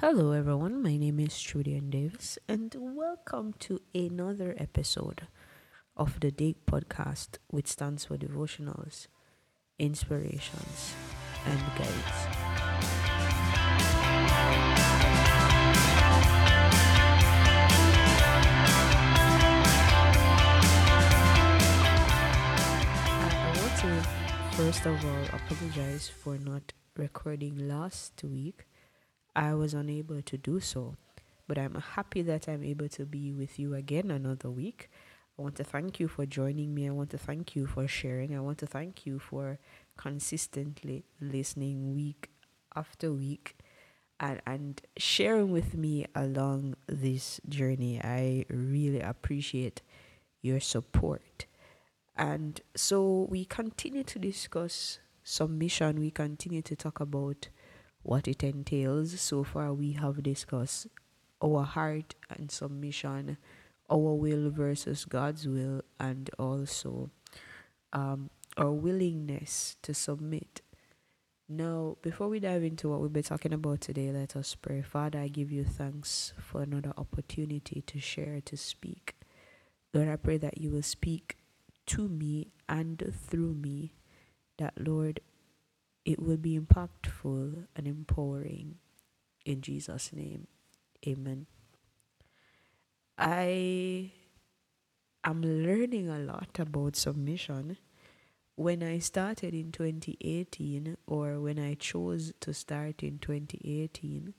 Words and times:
Hello, 0.00 0.32
everyone. 0.32 0.82
My 0.82 0.98
name 0.98 1.18
is 1.20 1.32
Trudian 1.32 1.88
Davis, 1.88 2.38
and 2.46 2.76
welcome 2.78 3.54
to 3.60 3.80
another 3.94 4.54
episode 4.58 5.26
of 5.96 6.20
the 6.20 6.30
Dig 6.30 6.66
Podcast, 6.66 7.38
which 7.48 7.68
stands 7.68 8.04
for 8.04 8.18
Devotionals, 8.18 9.06
Inspirations, 9.78 10.94
and 11.46 11.58
Guides. 11.78 12.26
I 23.18 23.52
want 23.56 23.80
to 23.80 24.56
first 24.58 24.84
of 24.84 25.02
all 25.02 25.24
apologize 25.32 26.10
for 26.10 26.36
not 26.36 26.74
recording 26.98 27.66
last 27.66 28.22
week. 28.22 28.66
I 29.36 29.54
was 29.54 29.74
unable 29.74 30.22
to 30.22 30.38
do 30.38 30.60
so, 30.60 30.96
but 31.46 31.58
I'm 31.58 31.74
happy 31.74 32.22
that 32.22 32.48
I'm 32.48 32.64
able 32.64 32.88
to 32.88 33.04
be 33.04 33.32
with 33.32 33.58
you 33.58 33.74
again 33.74 34.10
another 34.10 34.50
week. 34.50 34.90
I 35.38 35.42
want 35.42 35.56
to 35.56 35.64
thank 35.64 36.00
you 36.00 36.08
for 36.08 36.24
joining 36.24 36.74
me. 36.74 36.88
I 36.88 36.92
want 36.92 37.10
to 37.10 37.18
thank 37.18 37.54
you 37.54 37.66
for 37.66 37.86
sharing. 37.86 38.34
I 38.34 38.40
want 38.40 38.58
to 38.58 38.66
thank 38.66 39.04
you 39.04 39.18
for 39.18 39.58
consistently 39.98 41.04
listening 41.20 41.94
week 41.94 42.30
after 42.74 43.12
week 43.12 43.56
and, 44.18 44.40
and 44.46 44.80
sharing 44.96 45.52
with 45.52 45.74
me 45.74 46.06
along 46.14 46.76
this 46.86 47.38
journey. 47.48 48.00
I 48.02 48.46
really 48.48 49.00
appreciate 49.00 49.82
your 50.40 50.60
support. 50.60 51.44
And 52.16 52.58
so 52.74 53.26
we 53.28 53.44
continue 53.44 54.04
to 54.04 54.18
discuss 54.18 55.00
submission. 55.22 56.00
We 56.00 56.10
continue 56.10 56.62
to 56.62 56.74
talk 56.74 57.00
about 57.00 57.50
what 58.06 58.28
it 58.28 58.42
entails. 58.44 59.20
So 59.20 59.42
far, 59.42 59.72
we 59.74 59.92
have 59.92 60.22
discussed 60.22 60.86
our 61.42 61.64
heart 61.64 62.14
and 62.30 62.50
submission, 62.50 63.36
our 63.90 64.14
will 64.14 64.50
versus 64.50 65.04
God's 65.04 65.46
will, 65.46 65.82
and 65.98 66.30
also 66.38 67.10
um, 67.92 68.30
our 68.56 68.70
willingness 68.70 69.76
to 69.82 69.92
submit. 69.92 70.60
Now, 71.48 71.96
before 72.02 72.28
we 72.28 72.40
dive 72.40 72.62
into 72.64 72.88
what 72.88 73.00
we'll 73.00 73.08
be 73.08 73.22
talking 73.22 73.52
about 73.52 73.80
today, 73.80 74.10
let 74.10 74.34
us 74.36 74.54
pray. 74.54 74.82
Father, 74.82 75.20
I 75.20 75.28
give 75.28 75.52
you 75.52 75.64
thanks 75.64 76.32
for 76.38 76.62
another 76.62 76.92
opportunity 76.96 77.82
to 77.86 78.00
share, 78.00 78.40
to 78.46 78.56
speak. 78.56 79.14
Lord, 79.92 80.08
I 80.08 80.16
pray 80.16 80.38
that 80.38 80.58
you 80.58 80.70
will 80.70 80.82
speak 80.82 81.36
to 81.86 82.08
me 82.08 82.48
and 82.68 83.14
through 83.28 83.54
me, 83.54 83.92
that, 84.58 84.74
Lord, 84.76 85.20
it 86.06 86.22
will 86.22 86.36
be 86.36 86.58
impactful 86.58 87.66
and 87.74 87.86
empowering. 87.86 88.76
In 89.44 89.60
Jesus' 89.60 90.12
name, 90.12 90.46
amen. 91.06 91.46
I 93.18 94.12
am 95.24 95.42
learning 95.42 96.08
a 96.08 96.20
lot 96.20 96.58
about 96.60 96.94
submission. 96.94 97.76
When 98.54 98.82
I 98.84 99.00
started 99.00 99.52
in 99.52 99.72
2018, 99.72 100.96
or 101.08 101.40
when 101.40 101.58
I 101.58 101.74
chose 101.74 102.32
to 102.40 102.54
start 102.54 103.02
in 103.02 103.18
2018, 103.18 104.32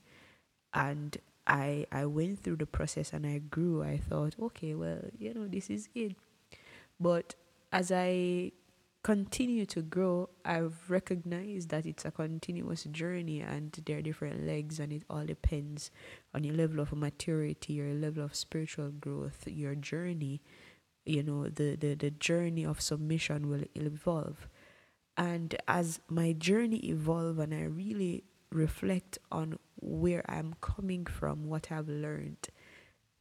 and 0.72 1.16
I 1.46 1.86
I 1.92 2.06
went 2.06 2.42
through 2.42 2.56
the 2.56 2.66
process 2.66 3.12
and 3.12 3.26
I 3.26 3.38
grew, 3.38 3.82
I 3.82 3.98
thought, 3.98 4.34
okay, 4.40 4.74
well, 4.74 5.02
you 5.18 5.34
know, 5.34 5.46
this 5.46 5.68
is 5.68 5.88
it. 5.94 6.16
But 6.98 7.34
as 7.72 7.92
I 7.92 8.52
continue 9.08 9.64
to 9.64 9.80
grow, 9.80 10.28
I've 10.44 10.90
recognized 10.90 11.70
that 11.70 11.86
it's 11.86 12.04
a 12.04 12.10
continuous 12.10 12.84
journey 12.84 13.40
and 13.40 13.72
there 13.86 13.96
are 13.96 14.02
different 14.02 14.46
legs, 14.46 14.78
and 14.78 14.92
it 14.92 15.02
all 15.08 15.24
depends 15.24 15.90
on 16.34 16.44
your 16.44 16.54
level 16.54 16.80
of 16.80 16.92
maturity, 16.92 17.72
your 17.72 17.94
level 17.94 18.22
of 18.22 18.34
spiritual 18.34 18.90
growth, 18.90 19.44
your 19.46 19.74
journey. 19.74 20.42
You 21.06 21.22
know, 21.22 21.48
the, 21.48 21.74
the, 21.76 21.94
the 21.94 22.10
journey 22.10 22.66
of 22.66 22.82
submission 22.82 23.48
will 23.48 23.64
evolve. 23.74 24.46
And 25.16 25.56
as 25.66 26.00
my 26.10 26.34
journey 26.34 26.76
evolve 26.90 27.38
and 27.38 27.54
I 27.54 27.62
really 27.62 28.24
reflect 28.52 29.16
on 29.32 29.58
where 29.80 30.22
I'm 30.30 30.54
coming 30.60 31.06
from, 31.06 31.46
what 31.48 31.72
I've 31.72 31.88
learned 31.88 32.50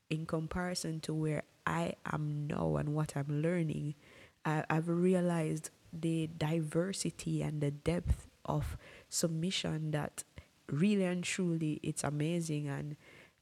in 0.10 0.26
comparison 0.26 1.00
to 1.08 1.14
where 1.14 1.44
I 1.66 1.94
am 2.12 2.46
now 2.46 2.76
and 2.76 2.94
what 2.94 3.14
I'm 3.16 3.42
learning, 3.42 3.96
I, 4.44 4.66
I've 4.70 4.90
realized 4.90 5.70
the 5.94 6.28
diversity 6.38 7.42
and 7.42 7.62
the 7.62 7.72
depth 7.72 8.28
of 8.46 8.78
submission 9.10 9.92
that 9.92 10.24
really 10.70 11.04
and 11.06 11.24
truly 11.24 11.80
it's 11.84 12.04
amazing. 12.04 12.68
And 12.68 12.96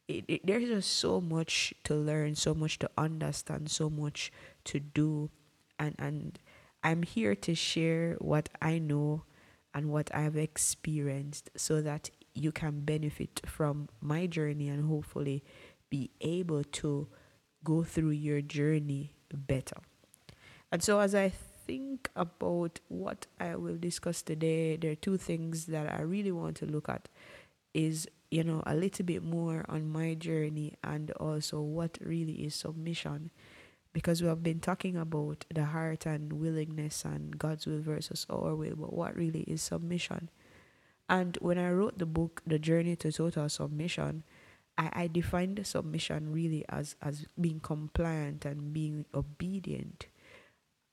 it, 0.08 0.26
it, 0.28 0.46
there's 0.46 0.68
just 0.68 0.98
so 0.98 1.20
much 1.20 1.74
to 1.84 1.96
learn 1.96 2.36
so 2.36 2.54
much 2.54 2.80
to 2.80 2.90
understand 2.98 3.72
so 3.72 3.90
much 3.90 4.32
to 4.66 4.80
do. 4.80 5.30
And 5.80 5.96
and 6.00 6.40
i'm 6.84 7.04
here 7.04 7.36
to 7.36 7.56
share 7.56 8.16
what 8.20 8.48
i 8.62 8.78
know 8.78 9.24
and 9.74 9.90
what 9.90 10.14
i've 10.16 10.38
experienced 10.38 11.50
so 11.58 11.82
that 11.82 12.10
you 12.36 12.52
can 12.52 12.82
benefit 12.82 13.42
from 13.46 13.90
my 14.00 14.28
journey 14.28 14.70
and 14.70 14.88
hopefully 14.88 15.44
be 15.90 16.12
able 16.22 16.64
to 16.64 17.08
go 17.64 17.84
through 17.84 18.12
your 18.12 18.42
journey 18.42 19.14
better. 19.34 19.78
And 20.72 20.84
so 20.84 21.00
as 21.00 21.16
i 21.16 21.32
think 21.66 22.10
about 22.16 22.80
what 22.88 23.28
I 23.40 23.56
will 23.56 23.78
discuss 23.78 24.22
today, 24.22 24.78
there 24.78 24.92
are 24.92 24.96
two 24.96 25.18
things 25.18 25.66
that 25.68 25.92
I 25.92 26.02
really 26.02 26.32
want 26.32 26.58
to 26.58 26.66
look 26.66 26.90
at 26.90 27.10
is 27.74 28.08
you 28.32 28.44
know 28.44 28.64
a 28.66 28.76
little 28.76 29.06
bit 29.06 29.22
more 29.22 29.66
on 29.68 29.90
my 29.90 30.14
journey 30.14 30.74
and 30.84 31.12
also 31.12 31.60
what 31.62 31.98
really 32.02 32.46
is 32.46 32.56
submission. 32.56 33.32
Because 33.94 34.22
we 34.22 34.28
have 34.28 34.44
been 34.44 34.60
talking 34.60 34.98
about 34.98 35.46
the 35.54 35.66
heart 35.66 36.06
and 36.06 36.34
willingness 36.34 37.06
and 37.06 37.40
God's 37.40 37.66
will 37.66 37.80
versus 37.80 38.26
our 38.30 38.54
will 38.54 38.76
but 38.76 38.94
what 38.94 39.16
really 39.16 39.42
is 39.42 39.62
submission? 39.62 40.30
And 41.08 41.38
when 41.40 41.58
I 41.58 41.72
wrote 41.72 42.00
the 42.00 42.06
book 42.06 42.42
The 42.46 42.60
Journey 42.60 42.96
to 42.98 43.12
Total 43.12 43.48
Submission 43.48 44.24
I, 44.78 44.90
I 44.94 45.08
defined 45.08 45.66
submission 45.66 46.32
really 46.34 46.66
as 46.70 46.96
as 47.02 47.26
being 47.40 47.60
compliant 47.60 48.46
and 48.46 48.74
being 48.74 49.06
obedient 49.14 50.08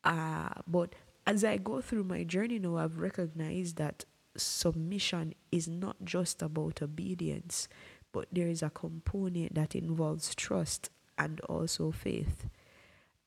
uh, 0.04 0.50
but 0.66 0.94
as 1.26 1.44
I 1.44 1.56
go 1.56 1.80
through 1.80 2.04
my 2.04 2.24
journey 2.24 2.58
now, 2.58 2.76
I've 2.76 2.98
recognized 2.98 3.76
that 3.76 4.04
submission 4.36 5.34
is 5.50 5.68
not 5.68 5.96
just 6.04 6.42
about 6.42 6.82
obedience, 6.82 7.68
but 8.12 8.26
there 8.32 8.48
is 8.48 8.62
a 8.62 8.70
component 8.70 9.54
that 9.54 9.74
involves 9.74 10.34
trust 10.34 10.90
and 11.18 11.40
also 11.42 11.90
faith. 11.90 12.46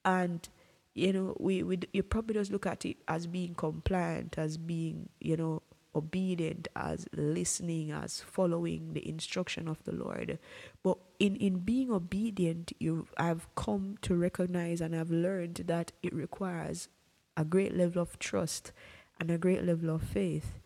And 0.03 0.47
you 0.93 1.11
know, 1.11 1.35
we, 1.39 1.61
we 1.61 1.79
you 1.91 2.03
probably 2.03 2.35
just 2.35 2.51
look 2.51 2.65
at 2.65 2.85
it 2.85 2.97
as 3.07 3.27
being 3.27 3.53
compliant, 3.53 4.37
as 4.37 4.57
being, 4.57 5.09
you 5.19 5.35
know, 5.35 5.61
obedient, 5.95 6.67
as 6.75 7.07
listening, 7.15 7.91
as 7.91 8.21
following 8.21 8.93
the 8.93 9.07
instruction 9.07 9.67
of 9.67 9.83
the 9.83 9.93
Lord. 9.93 10.39
But 10.83 10.97
in, 11.19 11.35
in 11.37 11.59
being 11.59 11.91
obedient, 11.91 12.73
you 12.79 13.07
I've 13.17 13.47
come 13.55 13.97
to 14.01 14.15
recognize 14.15 14.81
and 14.81 14.95
I've 14.95 15.11
learned 15.11 15.63
that 15.67 15.91
it 16.03 16.13
requires 16.13 16.89
a 17.37 17.45
great 17.45 17.75
level 17.75 18.01
of 18.01 18.19
trust 18.19 18.71
and 19.19 19.31
a 19.31 19.37
great 19.37 19.63
level 19.63 19.89
of 19.89 20.03
faith. 20.03 20.59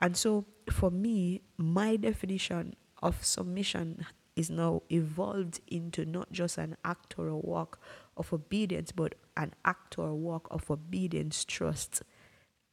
And 0.00 0.16
so 0.16 0.46
for 0.70 0.90
me, 0.90 1.42
my 1.56 1.96
definition 1.96 2.74
of 3.02 3.24
submission 3.24 4.06
is 4.34 4.50
now 4.50 4.82
evolved 4.90 5.60
into 5.68 6.04
not 6.04 6.32
just 6.32 6.58
an 6.58 6.76
act 6.84 7.14
or 7.18 7.28
a 7.28 7.36
walk 7.36 7.78
of 8.16 8.32
obedience, 8.32 8.92
but 8.92 9.14
an 9.36 9.52
act 9.64 9.98
or 9.98 10.14
walk 10.14 10.48
of 10.50 10.70
obedience, 10.70 11.44
trust, 11.44 12.02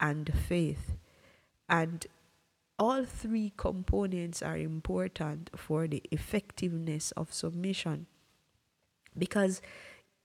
and 0.00 0.32
faith. 0.48 0.96
And 1.70 2.06
all 2.78 3.04
three 3.06 3.52
components 3.56 4.42
are 4.42 4.58
important 4.58 5.50
for 5.56 5.88
the 5.88 6.02
effectiveness 6.10 7.12
of 7.12 7.32
submission. 7.32 8.06
Because 9.16 9.60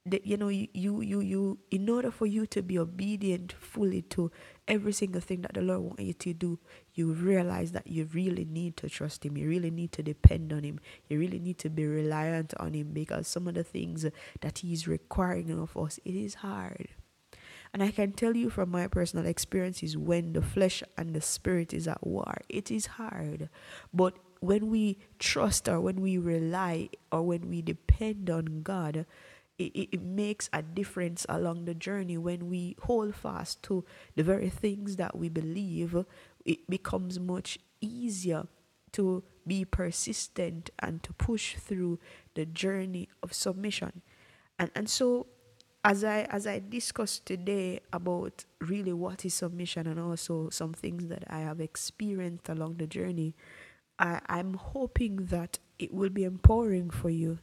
the, 0.06 0.22
you 0.24 0.38
know 0.38 0.50
you, 0.50 0.68
you 0.74 1.02
you 1.22 1.60
in 1.72 1.90
order 1.90 2.12
for 2.12 2.28
you 2.28 2.46
to 2.46 2.62
be 2.62 2.78
obedient 2.78 3.54
fully 3.54 4.04
to 4.04 4.32
every 4.68 4.94
single 4.94 5.20
thing 5.22 5.42
that 5.42 5.56
the 5.56 5.62
lord 5.62 5.82
wants 5.82 6.04
you 6.04 6.14
to 6.14 6.34
do 6.34 6.60
you 6.94 7.12
realize 7.12 7.72
that 7.72 7.88
you 7.88 8.08
really 8.14 8.46
need 8.46 8.78
to 8.78 8.90
trust 8.90 9.26
him. 9.26 9.36
You 9.38 9.50
really 9.50 9.72
need 9.72 9.92
to 9.94 10.04
depend 10.04 10.54
on 10.54 10.64
him. 10.64 10.80
You 11.10 11.20
really 11.20 11.40
need 11.40 11.58
to 11.60 11.70
be 11.70 11.86
reliant 11.86 12.54
on 12.60 12.74
him 12.74 12.92
because 12.94 13.28
some 13.28 13.48
of 13.48 13.56
the 13.56 13.64
things 13.66 14.06
that 14.42 14.60
he's 14.60 14.88
requiring 14.88 15.52
of 15.60 15.76
us 15.76 16.00
it 16.06 16.16
is 16.16 16.36
hard 16.36 16.90
and 17.76 17.84
I 17.84 17.92
can 17.92 18.14
tell 18.14 18.38
you 18.38 18.50
from 18.50 18.72
my 18.72 18.88
personal 18.88 19.26
experiences 19.26 19.98
when 19.98 20.32
the 20.32 20.42
flesh 20.42 20.82
and 20.98 21.14
the 21.14 21.20
spirit 21.20 21.74
is 21.74 21.90
at 21.90 22.08
war, 22.08 22.36
it 22.48 22.72
is 22.72 22.86
hard. 22.86 23.50
But 23.94 24.16
when 24.40 24.70
we 24.70 24.98
trust 25.20 25.68
or 25.68 25.82
when 25.82 26.00
we 26.00 26.18
rely 26.18 26.88
or 27.12 27.24
when 27.24 27.50
we 27.50 27.62
depend 27.62 28.30
on 28.30 28.62
God, 28.62 29.06
it, 29.58 29.76
it, 29.76 30.02
makes 30.02 30.50
a 30.54 30.62
difference 30.62 31.26
along 31.28 31.66
the 31.66 31.74
journey. 31.74 32.18
When 32.18 32.50
we 32.50 32.78
hold 32.84 33.14
fast 33.14 33.62
to 33.64 33.84
the 34.16 34.24
very 34.24 34.50
things 34.50 34.96
that 34.96 35.18
we 35.18 35.28
believe, 35.28 36.06
it 36.46 36.70
becomes 36.70 37.20
much 37.20 37.60
easier 37.82 38.48
to 38.94 39.22
be 39.46 39.66
persistent 39.66 40.70
and 40.80 41.04
to 41.04 41.12
push 41.12 41.58
through 41.58 42.00
the 42.36 42.46
journey 42.46 43.10
of 43.22 43.34
submission. 43.34 44.02
And 44.58 44.72
and 44.74 44.90
so 44.90 45.28
as 45.86 46.04
I 46.04 46.22
as 46.32 46.48
I 46.48 46.62
discussed 46.68 47.28
today 47.28 47.80
about 47.94 48.46
really 48.62 48.94
what 48.94 49.24
is 49.26 49.36
submission 49.36 49.88
and 49.88 50.00
also 50.00 50.50
some 50.50 50.74
things 50.74 51.08
that 51.10 51.26
I 51.30 51.40
have 51.42 51.62
experienced 51.62 52.50
along 52.50 52.78
the 52.78 52.88
journey, 52.88 53.36
I, 54.00 54.20
I'm 54.28 54.56
hoping 54.56 55.28
that 55.28 55.60
it 55.80 55.94
will 55.94 56.10
be 56.10 56.24
empowering 56.26 56.90
for 56.90 57.12
you. 57.12 57.40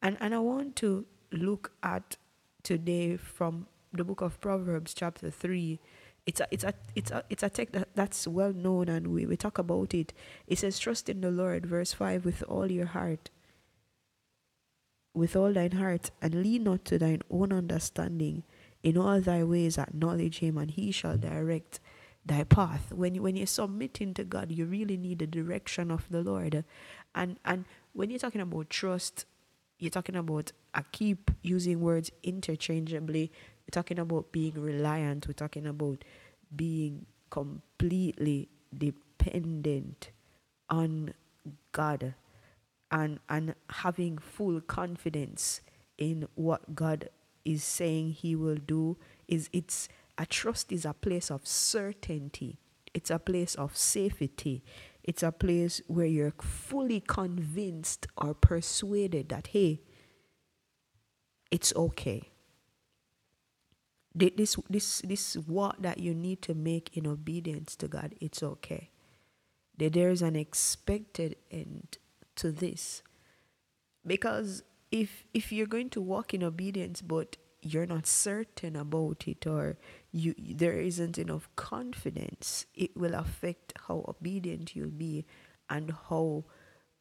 And 0.00 0.16
and 0.20 0.34
I 0.34 0.38
want 0.38 0.76
to 0.76 1.06
look 1.32 1.72
at 1.82 2.16
today 2.62 3.16
from 3.18 3.66
the 3.92 4.04
book 4.04 4.20
of 4.22 4.40
Proverbs 4.40 4.94
chapter 4.94 5.30
three 5.30 5.80
it's 6.26 6.40
a 6.40 6.46
it's 6.52 6.64
a 6.64 6.74
it's 6.94 7.10
a 7.10 7.24
it's 7.30 7.42
a 7.42 7.50
text 7.50 7.74
that, 7.74 7.88
that's 7.96 8.28
well 8.28 8.52
known 8.52 8.88
and 8.88 9.08
we, 9.08 9.26
we 9.26 9.36
talk 9.36 9.58
about 9.58 9.92
it. 9.92 10.12
It 10.46 10.58
says, 10.60 10.78
Trust 10.78 11.08
in 11.08 11.20
the 11.20 11.32
Lord, 11.32 11.66
verse 11.66 11.92
five, 11.92 12.24
with 12.24 12.44
all 12.48 12.70
your 12.70 12.86
heart. 12.86 13.30
With 15.14 15.36
all 15.36 15.52
thine 15.52 15.72
heart, 15.72 16.10
and 16.20 16.42
lean 16.42 16.64
not 16.64 16.84
to 16.86 16.98
thine 16.98 17.22
own 17.30 17.52
understanding. 17.52 18.44
In 18.82 18.96
all 18.96 19.20
thy 19.20 19.44
ways 19.44 19.78
acknowledge 19.78 20.38
him, 20.38 20.58
and 20.58 20.70
he 20.70 20.90
shall 20.90 21.16
direct 21.16 21.80
thy 22.24 22.44
path. 22.44 22.92
When 22.92 23.14
you 23.14 23.22
when 23.22 23.36
you're 23.36 23.46
submitting 23.46 24.14
to 24.14 24.24
God, 24.24 24.50
you 24.50 24.64
really 24.64 24.96
need 24.96 25.18
the 25.18 25.26
direction 25.26 25.90
of 25.90 26.06
the 26.10 26.22
Lord. 26.22 26.64
And 27.14 27.38
and 27.44 27.64
when 27.92 28.10
you're 28.10 28.18
talking 28.18 28.40
about 28.40 28.70
trust, 28.70 29.26
you're 29.78 29.90
talking 29.90 30.16
about 30.16 30.52
I 30.74 30.82
keep 30.90 31.30
using 31.42 31.80
words 31.80 32.10
interchangeably 32.22 33.30
we're 33.62 33.70
talking 33.70 33.98
about 33.98 34.32
being 34.32 34.54
reliant. 34.54 35.26
We're 35.28 35.34
talking 35.34 35.66
about 35.66 36.04
being 36.54 37.06
completely 37.30 38.48
dependent 38.76 40.10
on 40.68 41.14
God 41.70 42.14
and 42.92 43.18
and 43.28 43.54
having 43.70 44.18
full 44.18 44.60
confidence 44.60 45.62
in 45.98 46.28
what 46.34 46.74
God 46.74 47.08
is 47.44 47.64
saying 47.64 48.12
he 48.12 48.36
will 48.36 48.56
do 48.56 48.98
is 49.26 49.48
it's 49.52 49.88
a 50.18 50.26
trust 50.26 50.70
is 50.70 50.84
a 50.84 50.92
place 50.92 51.30
of 51.30 51.46
certainty. 51.46 52.58
It's 52.94 53.10
a 53.10 53.18
place 53.18 53.54
of 53.54 53.76
safety. 53.76 54.62
It's 55.02 55.22
a 55.22 55.32
place 55.32 55.80
where 55.86 56.06
you're 56.06 56.34
fully 56.40 57.00
convinced 57.00 58.06
or 58.16 58.34
persuaded 58.34 59.30
that 59.30 59.48
hey 59.48 59.80
it's 61.50 61.74
okay. 61.74 62.30
This 64.14 64.56
this 64.68 65.00
this 65.02 65.34
what 65.36 65.80
that 65.82 65.98
you 65.98 66.14
need 66.14 66.42
to 66.42 66.54
make 66.54 66.96
in 66.96 67.06
obedience 67.06 67.76
to 67.76 67.88
God, 67.88 68.14
it's 68.20 68.42
okay. 68.42 68.90
That 69.78 69.94
there 69.94 70.10
is 70.10 70.20
an 70.20 70.36
expected 70.36 71.36
end 71.50 71.96
to 72.36 72.52
this. 72.52 73.02
Because 74.06 74.62
if 74.90 75.24
if 75.32 75.52
you're 75.52 75.66
going 75.66 75.90
to 75.90 76.00
walk 76.00 76.34
in 76.34 76.42
obedience 76.42 77.00
but 77.00 77.36
you're 77.62 77.86
not 77.86 78.06
certain 78.06 78.76
about 78.76 79.26
it 79.26 79.46
or 79.46 79.78
you 80.10 80.34
there 80.38 80.80
isn't 80.80 81.16
enough 81.16 81.48
confidence, 81.56 82.66
it 82.74 82.96
will 82.96 83.14
affect 83.14 83.72
how 83.86 84.04
obedient 84.08 84.74
you'll 84.74 84.90
be 84.90 85.24
and 85.70 85.92
how 86.08 86.44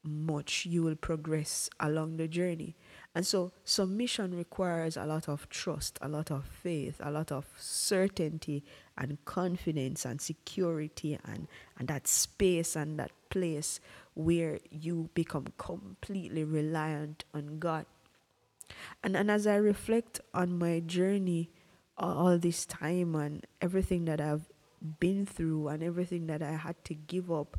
much 0.04 0.66
you 0.66 0.82
will 0.84 0.96
progress 0.96 1.70
along 1.80 2.18
the 2.18 2.28
journey. 2.28 2.76
And 3.14 3.26
so 3.26 3.52
submission 3.64 4.36
requires 4.36 4.98
a 4.98 5.06
lot 5.06 5.28
of 5.28 5.48
trust, 5.50 6.00
a 6.02 6.08
lot 6.08 6.32
of 6.32 6.46
faith, 6.46 7.00
a 7.00 7.12
lot 7.12 7.32
of 7.32 7.46
certainty 7.58 8.64
and 8.98 9.24
confidence 9.26 10.06
and 10.06 10.22
security 10.22 11.20
and, 11.26 11.48
and 11.78 11.88
that 11.88 12.08
space 12.08 12.76
and 12.76 12.98
that 13.00 13.12
place 13.30 13.80
where 14.14 14.60
you 14.70 15.10
become 15.14 15.48
completely 15.58 16.44
reliant 16.44 17.24
on 17.34 17.60
God. 17.60 17.86
And, 19.04 19.16
and 19.16 19.30
as 19.30 19.48
I 19.48 19.56
reflect 19.56 20.22
on 20.34 20.58
my 20.58 20.80
journey 20.80 21.50
all 21.98 22.38
this 22.38 22.66
time 22.66 23.16
and 23.16 23.46
everything 23.62 24.06
that 24.06 24.22
I've 24.22 24.50
been 25.00 25.26
through 25.26 25.68
and 25.68 25.84
everything 25.84 26.28
that 26.28 26.42
I 26.42 26.54
had 26.54 26.84
to 26.86 26.94
give 26.94 27.32
up 27.32 27.58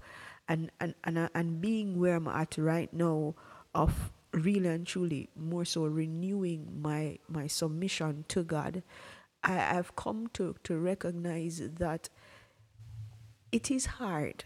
and 0.48 0.70
and 0.80 0.94
and, 1.04 1.18
uh, 1.18 1.28
and 1.34 1.60
being 1.60 1.98
where 1.98 2.16
I'm 2.16 2.26
at 2.26 2.58
right 2.58 2.92
now 2.92 3.34
of 3.74 4.10
really 4.32 4.68
and 4.68 4.86
truly 4.86 5.28
more 5.36 5.64
so 5.64 5.84
renewing 5.84 6.80
my 6.80 7.18
my 7.28 7.46
submission 7.46 8.24
to 8.28 8.42
God, 8.42 8.82
I, 9.44 9.52
have 9.52 9.94
come 9.96 10.28
to, 10.34 10.54
to 10.64 10.78
recognize 10.78 11.60
that 11.78 12.08
it 13.50 13.70
is 13.70 13.86
hard. 13.86 14.44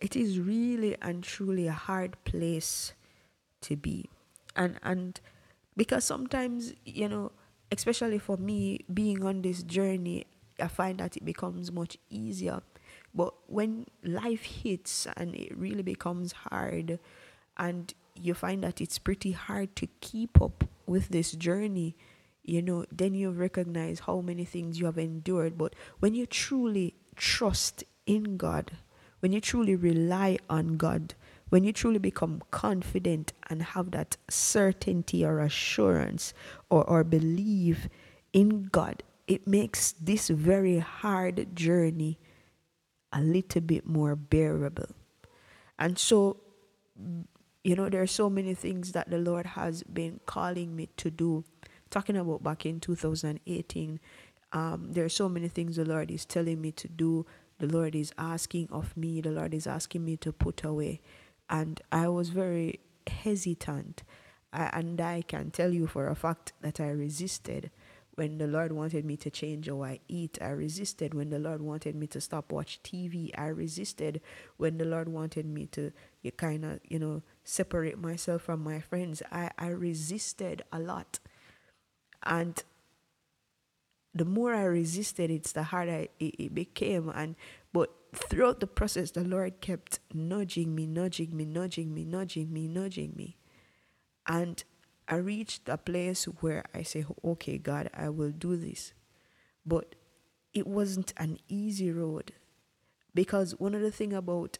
It 0.00 0.16
is 0.16 0.38
really 0.38 0.96
and 1.00 1.22
truly 1.22 1.66
a 1.66 1.72
hard 1.72 2.22
place 2.24 2.92
to 3.62 3.76
be. 3.76 4.10
And 4.56 4.78
and 4.82 5.20
because 5.76 6.04
sometimes, 6.04 6.74
you 6.84 7.08
know, 7.08 7.32
especially 7.70 8.18
for 8.18 8.36
me 8.36 8.84
being 8.92 9.24
on 9.24 9.42
this 9.42 9.62
journey, 9.62 10.26
I 10.60 10.68
find 10.68 10.98
that 10.98 11.16
it 11.16 11.24
becomes 11.24 11.72
much 11.72 11.98
easier. 12.10 12.62
But 13.14 13.34
when 13.46 13.86
life 14.02 14.42
hits 14.42 15.06
and 15.16 15.34
it 15.34 15.56
really 15.56 15.82
becomes 15.82 16.32
hard 16.32 16.98
and 17.56 17.94
you 18.14 18.34
find 18.34 18.62
that 18.64 18.80
it's 18.80 18.98
pretty 18.98 19.32
hard 19.32 19.74
to 19.76 19.86
keep 20.00 20.40
up 20.40 20.64
with 20.86 21.08
this 21.08 21.32
journey, 21.32 21.96
you 22.42 22.60
know, 22.60 22.84
then 22.92 23.14
you 23.14 23.30
recognize 23.30 24.00
how 24.00 24.20
many 24.20 24.44
things 24.44 24.78
you 24.78 24.86
have 24.86 24.98
endured. 24.98 25.56
But 25.56 25.74
when 26.00 26.14
you 26.14 26.26
truly 26.26 26.94
trust 27.16 27.84
in 28.06 28.36
God, 28.36 28.72
when 29.24 29.32
you 29.32 29.40
truly 29.40 29.74
rely 29.74 30.36
on 30.50 30.76
God, 30.76 31.14
when 31.48 31.64
you 31.64 31.72
truly 31.72 31.98
become 31.98 32.42
confident 32.50 33.32
and 33.48 33.62
have 33.62 33.90
that 33.92 34.18
certainty 34.28 35.24
or 35.24 35.40
assurance 35.40 36.34
or, 36.68 36.84
or 36.84 37.02
believe 37.02 37.88
in 38.34 38.64
God, 38.64 39.02
it 39.26 39.46
makes 39.46 39.92
this 39.92 40.28
very 40.28 40.78
hard 40.78 41.56
journey 41.56 42.18
a 43.14 43.22
little 43.22 43.62
bit 43.62 43.86
more 43.86 44.14
bearable. 44.14 44.90
And 45.78 45.98
so 45.98 46.36
you 47.64 47.74
know, 47.76 47.88
there 47.88 48.02
are 48.02 48.06
so 48.06 48.28
many 48.28 48.52
things 48.52 48.92
that 48.92 49.08
the 49.08 49.16
Lord 49.16 49.46
has 49.46 49.82
been 49.84 50.20
calling 50.26 50.76
me 50.76 50.90
to 50.98 51.10
do. 51.10 51.44
Talking 51.88 52.18
about 52.18 52.42
back 52.42 52.66
in 52.66 52.78
2018, 52.78 54.00
um, 54.52 54.92
there 54.92 55.06
are 55.06 55.08
so 55.08 55.30
many 55.30 55.48
things 55.48 55.76
the 55.76 55.86
Lord 55.86 56.10
is 56.10 56.26
telling 56.26 56.60
me 56.60 56.72
to 56.72 56.88
do. 56.88 57.24
The 57.58 57.66
Lord 57.66 57.94
is 57.94 58.12
asking 58.18 58.68
of 58.70 58.96
me. 58.96 59.20
The 59.20 59.30
Lord 59.30 59.54
is 59.54 59.66
asking 59.66 60.04
me 60.04 60.16
to 60.18 60.32
put 60.32 60.64
away. 60.64 61.00
And 61.48 61.80
I 61.92 62.08
was 62.08 62.30
very 62.30 62.80
hesitant. 63.06 64.02
I, 64.52 64.70
and 64.72 65.00
I 65.00 65.22
can 65.22 65.50
tell 65.50 65.72
you 65.72 65.86
for 65.86 66.08
a 66.08 66.14
fact 66.14 66.52
that 66.60 66.80
I 66.80 66.88
resisted 66.88 67.70
when 68.16 68.38
the 68.38 68.46
Lord 68.46 68.72
wanted 68.72 69.04
me 69.04 69.16
to 69.18 69.30
change 69.30 69.68
how 69.68 69.82
I 69.82 70.00
eat, 70.08 70.38
I 70.40 70.50
resisted. 70.50 71.14
When 71.14 71.30
the 71.30 71.38
Lord 71.38 71.60
wanted 71.60 71.96
me 71.96 72.06
to 72.08 72.20
stop 72.20 72.52
watch 72.52 72.80
TV, 72.82 73.30
I 73.36 73.46
resisted. 73.46 74.20
When 74.56 74.78
the 74.78 74.84
Lord 74.84 75.08
wanted 75.08 75.46
me 75.46 75.66
to 75.66 75.92
you 76.22 76.30
kind 76.32 76.64
of, 76.64 76.80
you 76.88 76.98
know, 76.98 77.22
separate 77.42 77.98
myself 77.98 78.42
from 78.42 78.62
my 78.62 78.80
friends, 78.80 79.22
I, 79.32 79.50
I 79.58 79.68
resisted 79.68 80.62
a 80.72 80.78
lot. 80.78 81.18
And 82.22 82.62
the 84.14 84.24
more 84.24 84.54
I 84.54 84.64
resisted, 84.64 85.30
it's 85.30 85.52
the 85.52 85.64
harder 85.64 86.06
it, 86.18 86.34
it 86.38 86.54
became. 86.54 87.10
And 87.14 87.34
but 87.72 87.90
throughout 88.14 88.60
the 88.60 88.66
process, 88.66 89.10
the 89.10 89.24
Lord 89.24 89.60
kept 89.60 89.98
nudging 90.12 90.74
me, 90.74 90.86
nudging 90.86 91.36
me, 91.36 91.44
nudging 91.44 91.92
me, 91.92 92.04
nudging 92.04 92.52
me, 92.52 92.68
nudging 92.68 93.12
me. 93.16 93.36
And 94.26 94.62
I 95.08 95.16
reached 95.16 95.68
a 95.68 95.76
place 95.76 96.24
where 96.24 96.64
I 96.74 96.82
say, 96.82 97.04
okay, 97.24 97.58
God, 97.58 97.90
I 97.92 98.08
will 98.08 98.30
do 98.30 98.56
this. 98.56 98.94
But 99.66 99.96
it 100.52 100.66
wasn't 100.66 101.12
an 101.16 101.38
easy 101.48 101.90
road 101.90 102.32
because 103.14 103.58
one 103.58 103.74
of 103.74 103.82
the 103.82 103.90
things 103.90 104.14
about 104.14 104.58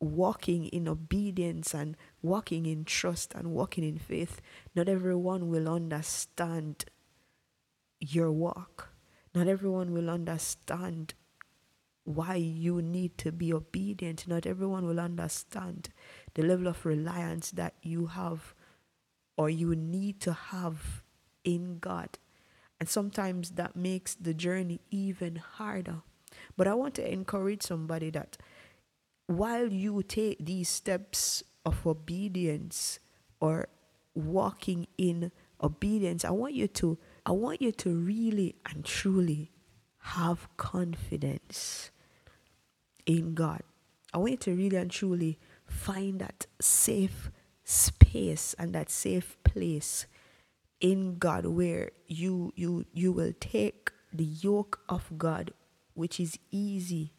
walking 0.00 0.66
in 0.66 0.88
obedience 0.88 1.74
and 1.74 1.96
walking 2.22 2.66
in 2.66 2.84
trust 2.84 3.34
and 3.34 3.52
walking 3.52 3.84
in 3.84 3.98
faith, 3.98 4.40
not 4.74 4.88
everyone 4.88 5.48
will 5.48 5.68
understand 5.68 6.84
your 8.00 8.30
walk. 8.30 8.90
Not 9.34 9.48
everyone 9.48 9.92
will 9.92 10.10
understand 10.10 11.14
why 12.04 12.36
you 12.36 12.80
need 12.80 13.18
to 13.18 13.30
be 13.30 13.52
obedient. 13.52 14.26
Not 14.26 14.46
everyone 14.46 14.86
will 14.86 15.00
understand 15.00 15.90
the 16.34 16.42
level 16.42 16.66
of 16.66 16.86
reliance 16.86 17.50
that 17.52 17.74
you 17.82 18.06
have 18.06 18.54
or 19.36 19.50
you 19.50 19.76
need 19.76 20.20
to 20.20 20.32
have 20.32 21.02
in 21.44 21.78
God. 21.78 22.18
And 22.80 22.88
sometimes 22.88 23.50
that 23.52 23.76
makes 23.76 24.14
the 24.14 24.34
journey 24.34 24.80
even 24.90 25.36
harder. 25.36 26.02
But 26.56 26.66
I 26.66 26.74
want 26.74 26.94
to 26.94 27.12
encourage 27.12 27.62
somebody 27.62 28.10
that 28.10 28.36
while 29.26 29.72
you 29.72 30.02
take 30.02 30.44
these 30.44 30.68
steps 30.68 31.42
of 31.64 31.86
obedience 31.86 32.98
or 33.40 33.68
walking 34.14 34.86
in 34.96 35.30
obedience, 35.62 36.24
I 36.24 36.30
want 36.30 36.54
you 36.54 36.68
to 36.68 36.98
I 37.28 37.32
want 37.32 37.60
you 37.60 37.72
to 37.72 37.90
really 37.90 38.54
and 38.64 38.82
truly 38.82 39.52
have 39.98 40.48
confidence 40.56 41.90
in 43.04 43.34
God. 43.34 43.60
I 44.14 44.16
want 44.16 44.30
you 44.30 44.36
to 44.38 44.54
really 44.54 44.76
and 44.78 44.90
truly 44.90 45.38
find 45.66 46.20
that 46.20 46.46
safe 46.58 47.30
space 47.64 48.54
and 48.58 48.74
that 48.74 48.88
safe 48.88 49.36
place 49.44 50.06
in 50.80 51.18
God 51.18 51.44
where 51.44 51.90
you 52.06 52.54
you 52.56 52.86
you 52.94 53.12
will 53.12 53.34
take 53.38 53.90
the 54.10 54.24
yoke 54.24 54.80
of 54.88 55.18
God 55.18 55.52
which 55.92 56.18
is 56.18 56.38
easy 56.50 57.12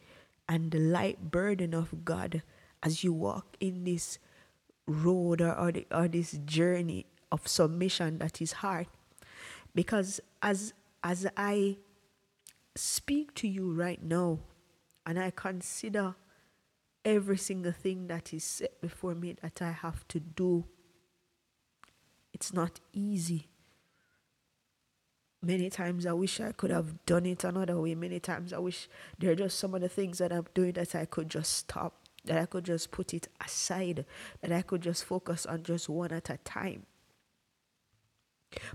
and 0.48 0.72
the 0.72 0.80
light 0.80 1.30
burden 1.30 1.75
of 1.75 2.04
God 2.04 2.42
as 2.82 3.04
you 3.04 3.13
walk 3.13 3.56
in 3.60 3.84
this 3.84 4.18
road 4.88 5.39
or, 5.39 5.54
or, 5.54 5.72
the, 5.72 5.86
or 5.92 6.08
this 6.08 6.32
journey 6.46 7.06
of 7.32 7.48
submission 7.48 8.18
that 8.18 8.42
is 8.42 8.54
hard 8.54 8.88
because 9.74 10.20
as 10.42 10.74
as 11.04 11.28
I 11.38 11.78
speak 12.76 13.34
to 13.36 13.48
you 13.48 13.72
right 13.72 14.02
now 14.02 14.40
and 15.06 15.20
I 15.20 15.32
consider 15.32 16.16
every 17.06 17.38
single 17.38 17.72
thing 17.72 18.08
that 18.08 18.34
is 18.34 18.44
set 18.44 18.82
before 18.82 19.16
me 19.16 19.36
that 19.42 19.62
I 19.62 19.72
have 19.72 20.08
to 20.10 20.20
do. 20.20 20.66
It's 22.34 22.54
not 22.54 22.80
easy. 22.94 23.48
Many 25.42 25.70
times 25.70 26.06
I 26.06 26.12
wish 26.14 26.40
I 26.42 26.52
could 26.52 26.70
have 26.70 27.06
done 27.06 27.26
it 27.26 27.44
another 27.44 27.80
way. 27.80 27.96
Many 27.96 28.20
times 28.20 28.52
I 28.52 28.60
wish 28.60 28.90
there 29.18 29.32
are 29.32 29.36
just 29.36 29.58
some 29.58 29.74
of 29.74 29.82
the 29.82 29.90
things 29.90 30.18
that 30.18 30.34
I'm 30.34 30.46
doing 30.54 30.74
that 30.74 30.96
I 30.96 31.06
could 31.06 31.30
just 31.30 31.54
stop, 31.54 32.08
that 32.26 32.38
I 32.38 32.46
could 32.46 32.66
just 32.66 32.92
put 32.92 33.14
it 33.14 33.30
aside, 33.44 34.06
that 34.42 34.52
I 34.52 34.62
could 34.62 34.82
just 34.82 35.06
focus 35.06 35.46
on 35.46 35.64
just 35.64 35.88
one 35.88 36.12
at 36.12 36.30
a 36.30 36.38
time. 36.38 36.86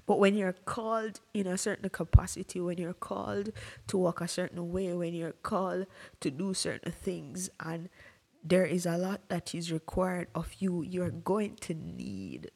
But 0.07 0.19
when 0.19 0.35
you're 0.35 0.53
called 0.53 1.21
in 1.33 1.47
a 1.47 1.59
certain 1.59 1.89
capacity, 1.89 2.61
when 2.61 2.79
you're 2.79 2.93
called 2.93 3.51
to 3.89 3.99
walk 3.99 4.21
a 4.21 4.29
certain 4.29 4.71
way, 4.73 4.93
when 4.93 5.15
you're 5.15 5.33
called 5.33 5.87
to 6.21 6.31
do 6.31 6.55
certain 6.55 6.93
things, 6.93 7.51
and 7.61 7.89
there 8.43 8.67
is 8.67 8.87
a 8.87 8.99
lot 8.99 9.29
that 9.29 9.55
is 9.55 9.73
required 9.73 10.29
of 10.35 10.55
you. 10.59 10.83
You're 10.83 11.11
going 11.11 11.57
to 11.63 11.75
need 11.75 12.51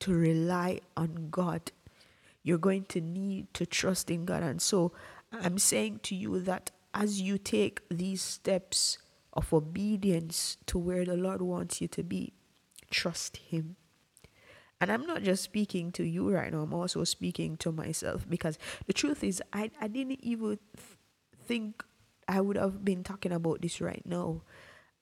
to 0.00 0.14
rely 0.14 0.80
on 0.96 1.28
God. 1.30 1.72
You're 2.42 2.58
going 2.58 2.84
to 2.86 3.00
need 3.00 3.52
to 3.54 3.66
trust 3.66 4.10
in 4.10 4.24
God. 4.24 4.42
And 4.42 4.62
so 4.62 4.92
I'm 5.32 5.58
saying 5.58 6.00
to 6.04 6.14
you 6.14 6.40
that 6.40 6.70
as 6.92 7.20
you 7.20 7.38
take 7.38 7.80
these 7.88 8.22
steps 8.22 8.98
of 9.32 9.52
obedience 9.52 10.56
to 10.66 10.78
where 10.78 11.04
the 11.04 11.16
Lord 11.16 11.42
wants 11.42 11.80
you 11.80 11.88
to 11.88 12.04
be, 12.04 12.34
trust 12.90 13.38
Him. 13.38 13.76
And 14.84 14.92
I'm 14.92 15.06
not 15.06 15.22
just 15.22 15.42
speaking 15.42 15.92
to 15.92 16.04
you 16.04 16.30
right 16.30 16.52
now, 16.52 16.60
I'm 16.60 16.74
also 16.74 17.04
speaking 17.04 17.56
to 17.56 17.72
myself 17.72 18.28
because 18.28 18.58
the 18.86 18.92
truth 18.92 19.24
is, 19.24 19.42
I, 19.50 19.70
I 19.80 19.88
didn't 19.88 20.22
even 20.22 20.58
think 21.46 21.82
I 22.28 22.42
would 22.42 22.58
have 22.58 22.84
been 22.84 23.02
talking 23.02 23.32
about 23.32 23.62
this 23.62 23.80
right 23.80 24.02
now 24.04 24.42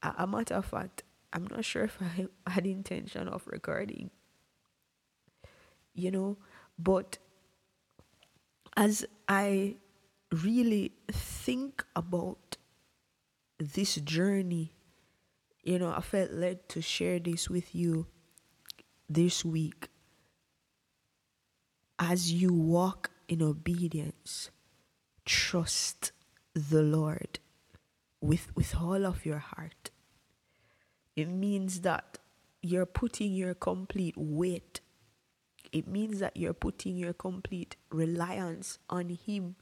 a, 0.01 0.15
a 0.19 0.27
matter 0.29 0.55
of 0.55 0.67
fact, 0.67 1.03
I'm 1.33 1.49
not 1.51 1.65
sure 1.65 1.83
if 1.83 1.99
I 2.01 2.29
had 2.49 2.65
intention 2.65 3.27
of 3.27 3.43
recording. 3.49 4.11
You 5.97 6.13
know, 6.13 6.39
but 6.79 7.19
as 8.77 9.05
I 9.29 9.79
really 10.31 10.93
think 11.11 11.85
about 11.97 12.57
this 13.59 13.97
journey, 13.97 14.77
you 15.65 15.81
know, 15.81 15.91
I 15.91 16.03
felt 16.03 16.31
led 16.31 16.69
to 16.69 16.81
share 16.81 17.19
this 17.19 17.51
with 17.51 17.75
you 17.75 18.07
this 19.15 19.45
week. 19.45 19.89
As 21.99 22.33
you 22.33 22.53
walk 22.53 23.11
in 23.29 23.43
obedience, 23.43 24.51
trust 25.25 26.13
the 26.55 26.83
Lord 26.83 27.39
with, 28.21 28.55
with 28.57 28.75
all 28.81 29.07
of 29.07 29.25
your 29.25 29.39
heart. 29.39 29.91
It 31.15 31.29
means 31.29 31.81
that 31.83 32.19
you're 32.63 32.87
putting 32.87 33.33
your 33.33 33.55
complete 33.55 34.15
weight. 34.17 34.81
It 35.73 35.87
means 35.87 36.21
that 36.21 36.37
you're 36.37 36.55
putting 36.55 36.97
your 36.97 37.13
complete 37.13 37.77
reliance 37.91 38.79
on 38.89 39.11
Him. 39.11 39.57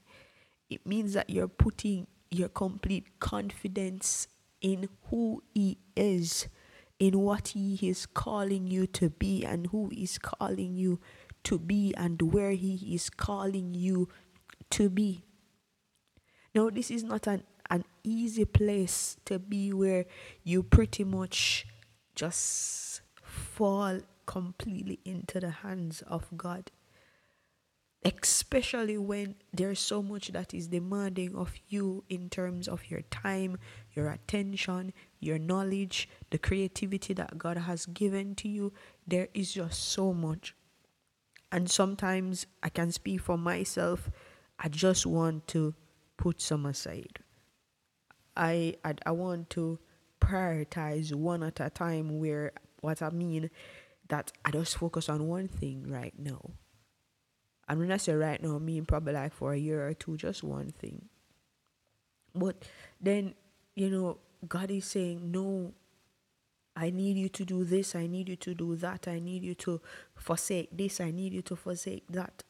It 0.68 0.86
means 0.86 1.14
that 1.14 1.30
you're 1.30 1.48
putting 1.48 2.06
your 2.30 2.48
complete 2.48 3.18
confidence 3.18 4.28
in 4.60 4.88
who 5.08 5.42
He 5.54 5.78
is, 5.96 6.46
in 7.00 7.18
what 7.18 7.48
He 7.48 7.76
is 7.82 8.06
calling 8.06 8.68
you 8.68 8.86
to 8.86 9.10
be, 9.10 9.44
and 9.44 9.66
who 9.68 9.90
is 9.90 10.18
calling 10.18 10.76
you 10.76 11.00
to 11.42 11.58
be, 11.58 11.92
and 11.96 12.22
where 12.32 12.52
He 12.52 12.94
is 12.94 13.10
calling 13.10 13.74
you 13.74 14.08
to 14.70 14.88
be. 14.88 15.24
Now, 16.54 16.70
this 16.70 16.92
is 16.92 17.02
not 17.02 17.26
an 17.26 17.42
an 17.70 17.84
easy 18.02 18.44
place 18.44 19.16
to 19.24 19.38
be 19.38 19.72
where 19.72 20.04
you 20.42 20.62
pretty 20.62 21.04
much 21.04 21.66
just 22.16 23.00
fall 23.22 24.00
completely 24.26 24.98
into 25.04 25.40
the 25.40 25.50
hands 25.50 26.02
of 26.02 26.26
God. 26.36 26.70
Especially 28.04 28.98
when 28.98 29.36
there's 29.52 29.78
so 29.78 30.02
much 30.02 30.28
that 30.28 30.52
is 30.52 30.68
demanding 30.68 31.36
of 31.36 31.52
you 31.68 32.02
in 32.08 32.28
terms 32.28 32.66
of 32.66 32.90
your 32.90 33.02
time, 33.02 33.58
your 33.94 34.10
attention, 34.10 34.92
your 35.20 35.38
knowledge, 35.38 36.08
the 36.30 36.38
creativity 36.38 37.14
that 37.14 37.38
God 37.38 37.56
has 37.56 37.86
given 37.86 38.34
to 38.36 38.48
you. 38.48 38.72
There 39.06 39.28
is 39.34 39.52
just 39.52 39.82
so 39.84 40.12
much. 40.12 40.54
And 41.52 41.70
sometimes 41.70 42.46
I 42.62 42.68
can 42.68 42.92
speak 42.92 43.20
for 43.20 43.36
myself, 43.36 44.10
I 44.58 44.68
just 44.68 45.06
want 45.06 45.46
to 45.48 45.74
put 46.16 46.40
some 46.40 46.66
aside. 46.66 47.20
I, 48.36 48.76
I 48.84 48.94
I 49.06 49.10
want 49.10 49.50
to 49.50 49.78
prioritize 50.20 51.14
one 51.14 51.42
at 51.42 51.60
a 51.60 51.70
time 51.70 52.20
where 52.20 52.52
what 52.80 53.02
I 53.02 53.10
mean 53.10 53.50
that 54.08 54.32
I 54.44 54.50
just 54.50 54.76
focus 54.76 55.08
on 55.08 55.26
one 55.26 55.48
thing 55.48 55.90
right 55.90 56.14
now. 56.18 56.52
And 57.68 57.78
when 57.78 57.92
I 57.92 57.96
say 57.96 58.14
right 58.14 58.40
now, 58.42 58.56
I 58.56 58.58
mean 58.58 58.84
probably 58.84 59.14
like 59.14 59.32
for 59.32 59.52
a 59.52 59.58
year 59.58 59.86
or 59.86 59.94
two, 59.94 60.16
just 60.16 60.42
one 60.42 60.70
thing. 60.70 61.08
But 62.34 62.64
then, 63.00 63.34
you 63.74 63.90
know, 63.90 64.18
God 64.48 64.70
is 64.70 64.86
saying, 64.86 65.30
No, 65.30 65.72
I 66.76 66.90
need 66.90 67.16
you 67.16 67.28
to 67.28 67.44
do 67.44 67.64
this, 67.64 67.94
I 67.94 68.06
need 68.06 68.28
you 68.28 68.36
to 68.36 68.54
do 68.54 68.76
that, 68.76 69.08
I 69.08 69.18
need 69.18 69.42
you 69.42 69.54
to 69.56 69.80
forsake 70.14 70.68
this, 70.76 71.00
I 71.00 71.10
need 71.10 71.32
you 71.32 71.42
to 71.42 71.56
forsake 71.56 72.06
that. 72.08 72.42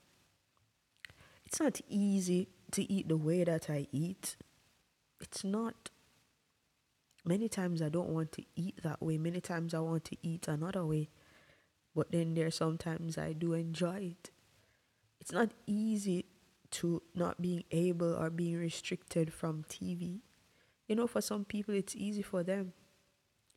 It's 1.44 1.60
not 1.60 1.80
easy 1.88 2.48
to 2.70 2.92
eat 2.92 3.08
the 3.08 3.16
way 3.16 3.42
that 3.42 3.68
I 3.68 3.88
eat. 3.90 4.36
It's 5.20 5.42
not. 5.42 5.90
Many 7.24 7.48
times 7.48 7.82
I 7.82 7.88
don't 7.88 8.10
want 8.10 8.32
to 8.32 8.44
eat 8.54 8.82
that 8.82 9.02
way. 9.02 9.18
Many 9.18 9.40
times 9.40 9.74
I 9.74 9.80
want 9.80 10.04
to 10.06 10.16
eat 10.22 10.46
another 10.46 10.86
way. 10.86 11.08
But 11.94 12.12
then 12.12 12.34
there 12.34 12.50
sometimes 12.52 13.18
I 13.18 13.32
do 13.32 13.52
enjoy 13.52 14.14
it. 14.14 14.30
It's 15.20 15.32
not 15.32 15.50
easy 15.66 16.26
to 16.70 17.02
not 17.14 17.42
being 17.42 17.64
able 17.72 18.14
or 18.14 18.30
being 18.30 18.56
restricted 18.56 19.32
from 19.32 19.64
TV. 19.64 20.20
You 20.90 20.96
know, 20.96 21.06
for 21.06 21.20
some 21.20 21.44
people 21.44 21.72
it's 21.72 21.94
easy 21.94 22.20
for 22.20 22.42
them 22.42 22.72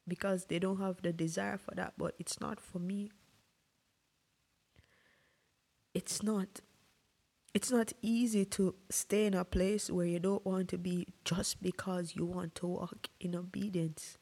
because 0.08 0.46
they 0.46 0.60
don't 0.60 0.80
have 0.80 1.02
the 1.02 1.12
desire 1.12 1.58
for 1.58 1.74
that, 1.74 1.94
but 1.98 2.14
it's 2.20 2.40
not 2.40 2.60
for 2.60 2.78
me. 2.78 3.10
It's 5.96 6.22
not 6.22 6.62
it's 7.56 7.72
not 7.72 7.92
easy 8.04 8.46
to 8.46 8.76
stay 8.92 9.26
in 9.26 9.34
a 9.34 9.44
place 9.44 9.90
where 9.90 10.06
you 10.06 10.20
don't 10.20 10.46
want 10.46 10.68
to 10.70 10.78
be 10.78 11.08
just 11.26 11.60
because 11.60 12.16
you 12.16 12.24
want 12.24 12.54
to 12.54 12.68
walk 12.68 13.10
in 13.20 13.36
obedience. 13.36 14.20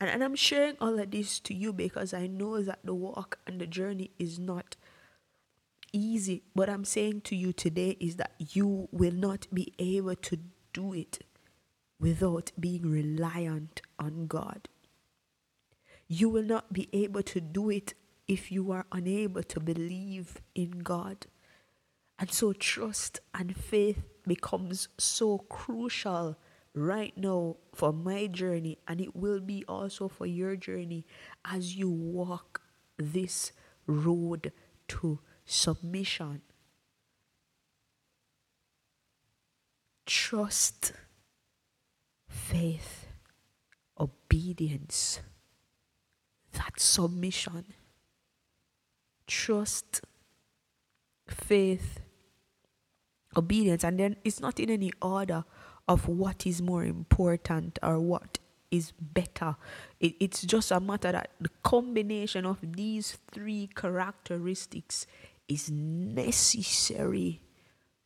And, 0.00 0.10
and 0.10 0.24
I'm 0.24 0.34
sharing 0.34 0.76
all 0.80 0.98
of 0.98 1.12
this 1.12 1.38
to 1.40 1.54
you 1.54 1.72
because 1.72 2.12
I 2.12 2.26
know 2.26 2.60
that 2.60 2.80
the 2.82 2.94
walk 2.94 3.38
and 3.46 3.60
the 3.60 3.68
journey 3.68 4.10
is 4.18 4.40
not 4.40 4.74
easy. 5.92 6.42
What 6.54 6.68
I'm 6.68 6.84
saying 6.84 7.20
to 7.22 7.36
you 7.36 7.52
today 7.52 7.96
is 8.00 8.16
that 8.16 8.32
you 8.38 8.88
will 8.90 9.14
not 9.14 9.46
be 9.54 9.74
able 9.78 10.16
to 10.16 10.38
do 10.72 10.92
it 10.92 11.20
without 11.98 12.52
being 12.58 12.82
reliant 12.82 13.82
on 13.98 14.26
God. 14.26 14.68
You 16.08 16.28
will 16.28 16.44
not 16.44 16.72
be 16.72 16.88
able 16.92 17.22
to 17.22 17.40
do 17.40 17.70
it 17.70 17.94
if 18.28 18.52
you 18.52 18.70
are 18.70 18.86
unable 18.92 19.42
to 19.42 19.60
believe 19.60 20.40
in 20.54 20.80
God. 20.80 21.26
And 22.18 22.30
so 22.32 22.52
trust 22.52 23.20
and 23.34 23.56
faith 23.56 24.02
becomes 24.26 24.88
so 24.98 25.38
crucial 25.38 26.36
right 26.74 27.16
now 27.16 27.56
for 27.74 27.92
my 27.92 28.26
journey, 28.26 28.78
and 28.86 29.00
it 29.00 29.16
will 29.16 29.40
be 29.40 29.64
also 29.66 30.08
for 30.08 30.26
your 30.26 30.56
journey 30.56 31.06
as 31.44 31.76
you 31.76 31.90
walk 31.90 32.60
this 32.98 33.52
road 33.86 34.52
to 34.88 35.20
submission. 35.44 36.42
Trust, 40.04 40.92
faith, 42.28 43.06
obedience, 43.98 45.20
that 46.52 46.80
submission. 46.80 47.64
Trust, 49.26 50.02
faith, 51.26 52.00
obedience 53.36 53.84
and 53.84 53.98
then 54.00 54.16
it's 54.24 54.40
not 54.40 54.58
in 54.58 54.70
any 54.70 54.90
order 55.02 55.44
of 55.88 56.08
what 56.08 56.46
is 56.46 56.62
more 56.62 56.84
important 56.84 57.78
or 57.82 58.00
what 58.00 58.38
is 58.70 58.92
better. 59.00 59.56
It, 60.00 60.16
it's 60.18 60.42
just 60.42 60.70
a 60.70 60.80
matter 60.80 61.12
that 61.12 61.30
the 61.40 61.50
combination 61.62 62.44
of 62.46 62.58
these 62.62 63.18
three 63.30 63.68
characteristics 63.74 65.06
is 65.48 65.70
necessary 65.70 67.42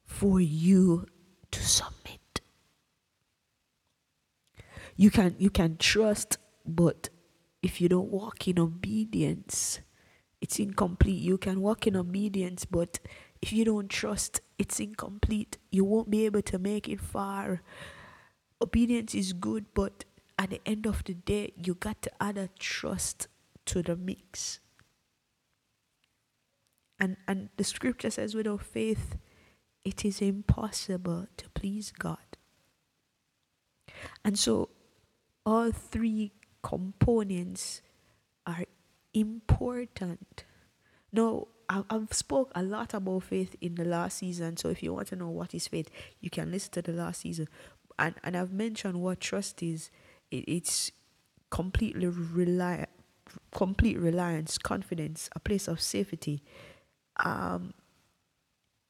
for 0.04 0.40
you 0.40 1.06
to 1.50 1.62
submit. 1.62 2.19
You 5.00 5.10
can 5.10 5.34
you 5.38 5.48
can 5.48 5.78
trust, 5.78 6.36
but 6.66 7.08
if 7.62 7.80
you 7.80 7.88
don't 7.88 8.10
walk 8.10 8.46
in 8.46 8.58
obedience, 8.58 9.80
it's 10.42 10.58
incomplete. 10.58 11.22
You 11.22 11.38
can 11.38 11.62
walk 11.62 11.86
in 11.86 11.96
obedience, 11.96 12.66
but 12.66 13.00
if 13.40 13.50
you 13.50 13.64
don't 13.64 13.88
trust, 13.88 14.42
it's 14.58 14.78
incomplete. 14.78 15.56
You 15.70 15.86
won't 15.86 16.10
be 16.10 16.26
able 16.26 16.42
to 16.42 16.58
make 16.58 16.86
it 16.86 17.00
far. 17.00 17.62
Obedience 18.60 19.14
is 19.14 19.32
good, 19.32 19.64
but 19.72 20.04
at 20.38 20.50
the 20.50 20.60
end 20.66 20.84
of 20.84 21.02
the 21.04 21.14
day, 21.14 21.54
you 21.56 21.72
got 21.72 22.02
to 22.02 22.10
add 22.20 22.36
a 22.36 22.50
trust 22.58 23.28
to 23.72 23.82
the 23.82 23.96
mix. 23.96 24.60
And 26.98 27.16
and 27.26 27.48
the 27.56 27.64
scripture 27.64 28.10
says 28.10 28.34
without 28.34 28.60
faith 28.60 29.16
it 29.82 30.04
is 30.04 30.20
impossible 30.20 31.26
to 31.38 31.48
please 31.54 31.90
God. 31.90 32.36
And 34.22 34.38
so 34.38 34.68
all 35.44 35.72
three 35.72 36.32
components 36.62 37.82
are 38.46 38.64
important. 39.14 40.44
Now, 41.12 41.48
I've 41.68 42.12
spoke 42.12 42.50
a 42.54 42.62
lot 42.62 42.94
about 42.94 43.22
faith 43.24 43.54
in 43.60 43.76
the 43.76 43.84
last 43.84 44.18
season. 44.18 44.56
So 44.56 44.70
if 44.70 44.82
you 44.82 44.92
want 44.92 45.08
to 45.08 45.16
know 45.16 45.28
what 45.28 45.54
is 45.54 45.68
faith, 45.68 45.88
you 46.20 46.28
can 46.28 46.50
listen 46.50 46.72
to 46.72 46.82
the 46.82 46.92
last 46.92 47.20
season. 47.20 47.48
And 47.98 48.14
and 48.24 48.36
I've 48.36 48.52
mentioned 48.52 49.00
what 49.00 49.20
trust 49.20 49.62
is. 49.62 49.90
It, 50.30 50.44
it's 50.48 50.90
completely 51.50 52.06
rely, 52.06 52.86
complete 53.52 53.98
reliance, 53.98 54.58
confidence, 54.58 55.28
a 55.36 55.40
place 55.40 55.68
of 55.68 55.80
safety. 55.80 56.42
Um, 57.24 57.74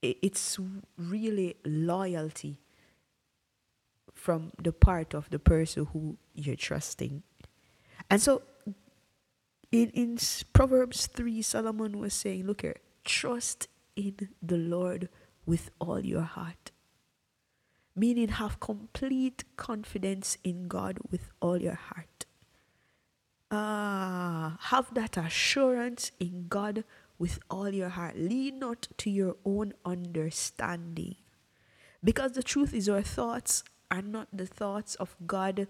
it, 0.01 0.17
it's 0.23 0.59
really 0.97 1.57
loyalty 1.67 2.61
from 4.15 4.53
the 4.63 4.73
part 4.73 5.15
of 5.15 5.29
the 5.31 5.39
person 5.39 5.87
who 5.93 6.17
you're 6.47 6.57
trusting. 6.57 7.23
And 8.11 8.21
so 8.21 8.43
in, 9.73 9.91
in 9.91 10.19
Proverbs 10.53 11.07
3, 11.07 11.43
Solomon 11.43 11.99
was 11.99 12.15
saying, 12.15 12.47
Look 12.47 12.63
here, 12.63 12.77
trust 13.05 13.69
in 13.97 14.29
the 14.43 14.57
Lord 14.57 15.09
with 15.47 15.71
all 15.81 16.01
your 16.01 16.23
heart. 16.23 16.73
Meaning, 17.95 18.29
have 18.29 18.61
complete 18.61 19.45
confidence 19.57 20.39
in 20.45 20.69
God 20.69 20.99
with 21.11 21.31
all 21.41 21.61
your 21.61 21.75
heart. 21.75 22.27
Ah, 23.51 24.57
have 24.61 24.95
that 24.95 25.17
assurance 25.17 26.13
in 26.21 26.47
God 26.49 26.85
with 27.19 27.41
all 27.51 27.69
your 27.69 27.89
heart. 27.91 28.17
Lean 28.17 28.61
not 28.61 28.89
to 28.99 29.11
your 29.11 29.37
own 29.45 29.75
understanding. 29.85 31.17
Because 32.03 32.33
the 32.33 32.43
truth 32.43 32.73
is, 32.73 32.89
our 32.89 33.03
thoughts 33.03 33.65
are 33.91 34.03
not 34.03 34.29
the 34.33 34.47
thoughts 34.47 34.95
of 34.95 35.17
God 35.27 35.67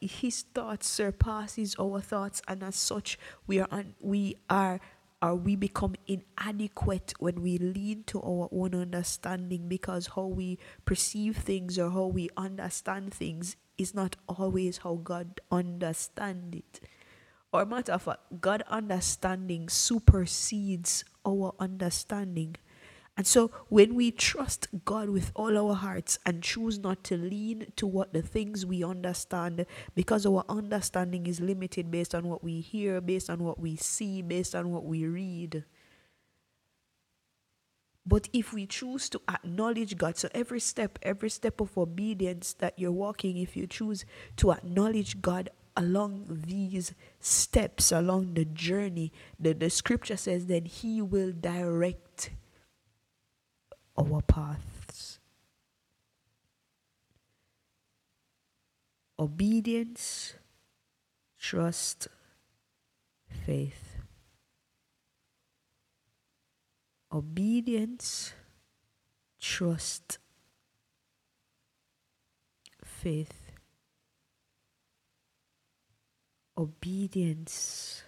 his 0.00 0.42
thoughts 0.54 0.86
surpasses 0.88 1.76
our 1.78 2.00
thoughts 2.00 2.42
and 2.48 2.62
as 2.62 2.76
such 2.76 3.18
we 3.46 3.60
are 3.60 3.68
un, 3.70 3.94
we 4.00 4.36
are 4.48 4.80
or 5.22 5.36
we 5.36 5.54
become 5.54 5.94
inadequate 6.08 7.14
when 7.20 7.40
we 7.42 7.56
lean 7.56 8.02
to 8.04 8.20
our 8.20 8.48
own 8.50 8.74
understanding 8.74 9.68
because 9.68 10.08
how 10.16 10.26
we 10.26 10.58
perceive 10.84 11.36
things 11.36 11.78
or 11.78 11.90
how 11.90 12.06
we 12.06 12.28
understand 12.36 13.14
things 13.14 13.56
is 13.78 13.94
not 13.94 14.16
always 14.28 14.78
how 14.78 14.96
God 14.96 15.40
understands 15.50 16.56
it. 16.56 16.80
Or 17.52 17.64
matter 17.64 17.92
of 17.92 18.02
fact, 18.02 18.40
God 18.40 18.62
understanding 18.68 19.68
supersedes 19.68 21.04
our 21.24 21.54
understanding. 21.60 22.56
And 23.16 23.26
so 23.26 23.50
when 23.68 23.94
we 23.94 24.10
trust 24.10 24.68
God 24.84 25.10
with 25.10 25.32
all 25.34 25.58
our 25.58 25.74
hearts 25.74 26.18
and 26.24 26.42
choose 26.42 26.78
not 26.78 27.04
to 27.04 27.16
lean 27.16 27.66
to 27.76 27.86
what 27.86 28.14
the 28.14 28.22
things 28.22 28.64
we 28.64 28.82
understand, 28.82 29.66
because 29.94 30.24
our 30.24 30.44
understanding 30.48 31.26
is 31.26 31.40
limited 31.40 31.90
based 31.90 32.14
on 32.14 32.26
what 32.26 32.42
we 32.42 32.60
hear, 32.60 33.00
based 33.02 33.28
on 33.28 33.44
what 33.44 33.60
we 33.60 33.76
see, 33.76 34.22
based 34.22 34.54
on 34.54 34.70
what 34.70 34.84
we 34.84 35.06
read. 35.06 35.64
But 38.06 38.28
if 38.32 38.52
we 38.52 38.66
choose 38.66 39.08
to 39.10 39.20
acknowledge 39.28 39.96
God, 39.96 40.16
so 40.16 40.28
every 40.34 40.58
step, 40.58 40.98
every 41.02 41.30
step 41.30 41.60
of 41.60 41.76
obedience 41.76 42.54
that 42.54 42.78
you're 42.78 42.90
walking, 42.90 43.36
if 43.36 43.56
you 43.56 43.66
choose 43.66 44.04
to 44.38 44.52
acknowledge 44.52 45.20
God 45.20 45.50
along 45.76 46.44
these 46.46 46.94
steps, 47.20 47.92
along 47.92 48.34
the 48.34 48.44
journey, 48.46 49.12
the, 49.38 49.52
the 49.52 49.70
scripture 49.70 50.16
says 50.16 50.46
that 50.46 50.66
He 50.66 51.00
will 51.00 51.32
direct 51.32 52.30
our 53.96 54.22
paths. 54.22 55.18
Obedience, 59.18 60.34
trust, 61.38 62.08
faith. 63.28 63.96
Obedience, 67.12 68.32
trust, 69.40 70.18
faith. 72.84 73.52
Obedience, 76.56 78.02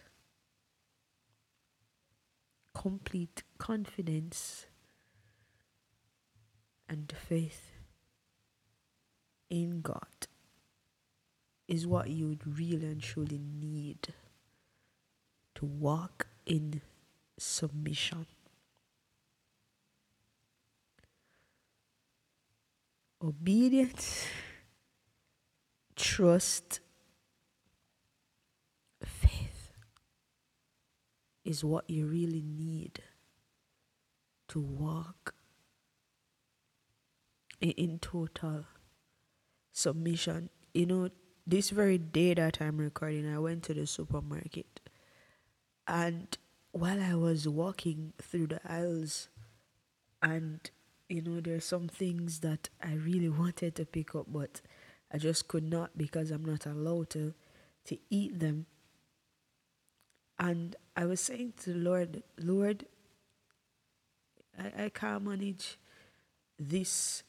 complete 2.75 3.43
confidence 3.59 4.67
and 6.89 7.13
faith 7.29 7.71
in 9.51 9.81
God 9.81 10.27
is 11.67 11.87
what 11.87 12.09
you 12.09 12.39
really 12.45 12.87
and 12.87 13.03
truly 13.03 13.39
need 13.39 14.09
to 15.55 15.65
walk 15.65 16.27
in 16.47 16.83
submission. 17.39 18.27
Obedience, 23.23 24.27
trust, 25.97 26.81
faith 29.03 29.73
is 31.45 31.65
what 31.65 31.89
you 31.89 32.07
really 32.07 32.43
need 32.43 33.01
to 34.49 34.61
walk 34.61 35.34
in 37.71 37.99
total 37.99 38.65
submission. 39.73 40.51
You 40.73 40.87
know, 40.87 41.09
this 41.47 41.71
very 41.71 41.99
day 41.99 42.35
that 42.35 42.59
I'm 42.61 42.79
recording, 42.79 43.33
I 43.33 43.39
went 43.39 43.65
to 43.65 43.75
the 43.75 43.87
supermarket. 43.87 44.81
And 45.87 46.37
while 46.73 47.03
I 47.03 47.15
was 47.15 47.47
walking 47.47 48.13
through 48.21 48.49
the 48.49 48.61
aisles, 48.69 49.29
and 50.23 50.71
you 51.09 51.23
know, 51.23 51.41
there's 51.41 51.65
some 51.65 51.89
things 51.89 52.41
that 52.41 52.71
I 52.83 52.95
really 52.95 53.29
wanted 53.29 53.75
to 53.77 53.85
pick 53.85 54.15
up, 54.15 54.27
but 54.29 54.61
I 55.13 55.19
just 55.19 55.49
could 55.49 55.65
not 55.65 55.97
because 55.97 56.31
I'm 56.31 56.45
not 56.45 56.67
allowed 56.67 57.11
to 57.11 57.35
to 57.87 57.99
eat 58.09 58.41
them. 58.41 58.67
And 60.39 60.75
I 60.97 61.05
was 61.05 61.21
saying 61.21 61.55
to 61.63 61.73
the 61.75 61.79
Lord, 61.79 62.23
Lord, 62.39 62.87
I, 64.59 64.85
I 64.85 64.89
can't 64.89 65.25
manage 65.25 65.79
this 66.59 67.23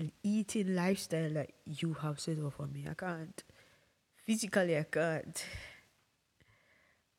an 0.00 0.12
eating 0.22 0.74
lifestyle 0.74 1.30
that 1.30 1.50
you 1.64 1.94
have 1.94 2.18
set 2.18 2.38
up 2.38 2.54
for 2.54 2.66
me. 2.66 2.86
I 2.88 2.94
can't. 2.94 3.42
Physically, 4.26 4.76
I 4.76 4.84
can't. 4.84 5.44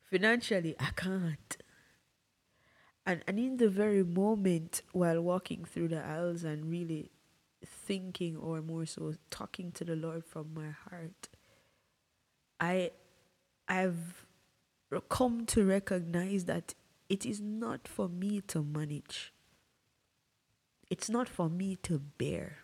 Financially, 0.10 0.76
I 0.80 0.90
can't. 0.96 1.58
And, 3.06 3.24
and 3.28 3.40
in 3.40 3.58
the 3.58 3.70
very 3.70 4.04
moment 4.04 4.82
while 4.92 5.22
walking 5.22 5.66
through 5.66 5.90
the 5.90 6.04
aisles 6.04 6.44
and 6.44 6.70
really 6.70 7.12
thinking 7.66 8.38
or 8.38 8.62
more 8.62 8.86
so 8.86 9.14
talking 9.30 9.72
to 9.74 9.84
the 9.84 9.96
Lord 9.96 10.24
from 10.26 10.54
my 10.54 10.70
heart, 10.70 11.30
I 12.60 12.92
I've 13.68 14.26
come 15.10 15.46
to 15.48 15.64
recognize 15.66 16.46
that 16.46 16.76
it 17.10 17.26
is 17.26 17.42
not 17.42 17.88
for 17.88 18.10
me 18.10 18.42
to 18.48 18.64
manage. 18.64 19.34
It's 20.90 21.10
not 21.10 21.30
for 21.30 21.50
me 21.50 21.78
to 21.84 22.00
bear. 22.00 22.61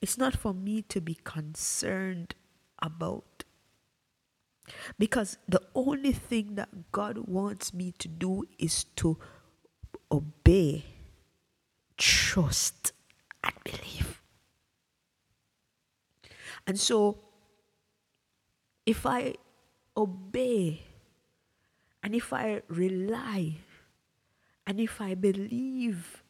It's 0.00 0.18
not 0.18 0.36
for 0.36 0.54
me 0.54 0.82
to 0.82 1.00
be 1.00 1.18
concerned 1.24 2.34
about. 2.80 3.44
Because 4.98 5.38
the 5.48 5.62
only 5.74 6.12
thing 6.12 6.54
that 6.56 6.90
God 6.92 7.28
wants 7.28 7.72
me 7.72 7.92
to 7.98 8.08
do 8.08 8.44
is 8.58 8.84
to 8.96 9.18
obey, 10.10 10.84
trust, 11.96 12.92
and 13.44 13.54
believe. 13.64 14.20
And 16.66 16.78
so, 16.78 17.18
if 18.84 19.06
I 19.06 19.34
obey 19.96 20.82
and 22.02 22.14
if 22.14 22.32
I 22.32 22.62
rely 22.68 23.58
and 24.66 24.80
if 24.80 25.00
I 25.00 25.14
believe, 25.14 26.22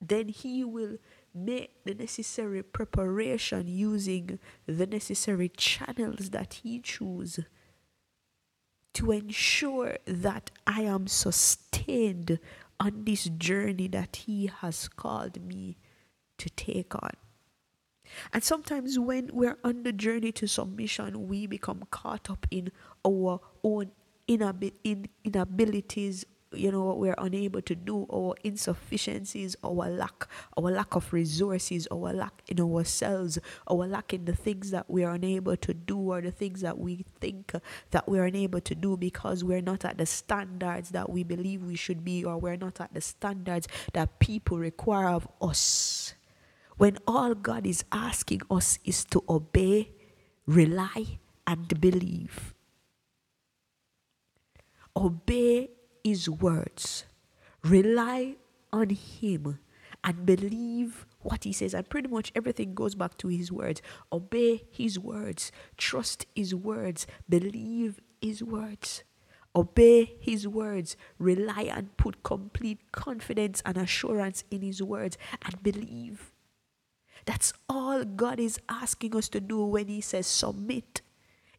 then 0.00 0.28
He 0.28 0.64
will 0.64 0.96
make 1.36 1.84
the 1.84 1.94
necessary 1.94 2.62
preparation 2.62 3.68
using 3.68 4.38
the 4.66 4.86
necessary 4.86 5.48
channels 5.48 6.30
that 6.30 6.54
He 6.62 6.80
chooses 6.80 7.44
to 8.94 9.12
ensure 9.12 9.98
that 10.06 10.50
I 10.66 10.82
am 10.82 11.06
sustained 11.06 12.38
on 12.80 13.04
this 13.04 13.24
journey 13.24 13.88
that 13.88 14.16
He 14.16 14.46
has 14.46 14.88
called 14.88 15.42
me 15.42 15.76
to 16.38 16.48
take 16.50 16.94
on. 16.94 17.12
And 18.32 18.42
sometimes 18.42 18.98
when 18.98 19.30
we're 19.32 19.58
on 19.64 19.82
the 19.82 19.92
journey 19.92 20.32
to 20.32 20.46
submission, 20.46 21.28
we 21.28 21.46
become 21.46 21.84
caught 21.90 22.30
up 22.30 22.46
in 22.50 22.70
our 23.04 23.40
own 23.62 23.90
inabilities 24.28 26.24
you 26.52 26.70
know 26.70 26.84
what 26.84 26.98
we're 26.98 27.14
unable 27.18 27.60
to 27.60 27.74
do 27.74 28.06
our 28.12 28.34
insufficiencies 28.44 29.56
our 29.64 29.90
lack 29.90 30.28
our 30.56 30.70
lack 30.70 30.94
of 30.94 31.12
resources 31.12 31.88
our 31.90 32.12
lack 32.12 32.42
in 32.48 32.60
ourselves 32.60 33.38
our 33.68 33.86
lack 33.86 34.14
in 34.14 34.24
the 34.24 34.34
things 34.34 34.70
that 34.70 34.88
we 34.88 35.02
are 35.02 35.14
unable 35.14 35.56
to 35.56 35.74
do 35.74 35.98
or 35.98 36.20
the 36.20 36.30
things 36.30 36.60
that 36.60 36.78
we 36.78 37.04
think 37.20 37.52
that 37.90 38.08
we're 38.08 38.24
unable 38.24 38.60
to 38.60 38.74
do 38.74 38.96
because 38.96 39.42
we're 39.42 39.60
not 39.60 39.84
at 39.84 39.98
the 39.98 40.06
standards 40.06 40.90
that 40.90 41.10
we 41.10 41.22
believe 41.24 41.62
we 41.62 41.76
should 41.76 42.04
be 42.04 42.24
or 42.24 42.38
we're 42.38 42.56
not 42.56 42.80
at 42.80 42.92
the 42.94 43.00
standards 43.00 43.66
that 43.92 44.18
people 44.18 44.58
require 44.58 45.08
of 45.08 45.28
us. 45.40 46.14
When 46.76 46.98
all 47.06 47.34
God 47.34 47.66
is 47.66 47.84
asking 47.90 48.42
us 48.50 48.78
is 48.84 49.04
to 49.06 49.22
obey 49.28 49.92
rely 50.46 51.18
and 51.46 51.80
believe. 51.80 52.54
Obey 54.94 55.70
his 56.06 56.30
words. 56.30 57.04
Rely 57.64 58.36
on 58.72 58.90
him 58.90 59.58
and 60.04 60.24
believe 60.24 61.04
what 61.22 61.42
he 61.42 61.52
says. 61.52 61.74
And 61.74 61.88
pretty 61.88 62.06
much 62.06 62.30
everything 62.36 62.74
goes 62.74 62.94
back 62.94 63.18
to 63.18 63.26
his 63.26 63.50
words. 63.50 63.82
Obey 64.12 64.62
his 64.70 65.00
words, 65.00 65.50
trust 65.76 66.26
his 66.36 66.54
words, 66.54 67.08
believe 67.28 67.98
his 68.20 68.40
words. 68.40 69.02
Obey 69.56 70.14
his 70.20 70.46
words, 70.46 70.96
rely 71.18 71.62
and 71.62 71.96
put 71.96 72.22
complete 72.22 72.92
confidence 72.92 73.60
and 73.66 73.76
assurance 73.76 74.44
in 74.48 74.62
his 74.62 74.80
words, 74.80 75.18
and 75.44 75.60
believe. 75.60 76.30
That's 77.24 77.52
all 77.68 78.04
God 78.04 78.38
is 78.38 78.60
asking 78.68 79.16
us 79.16 79.28
to 79.30 79.40
do 79.40 79.64
when 79.64 79.88
he 79.88 80.00
says 80.02 80.28
submit 80.28 81.00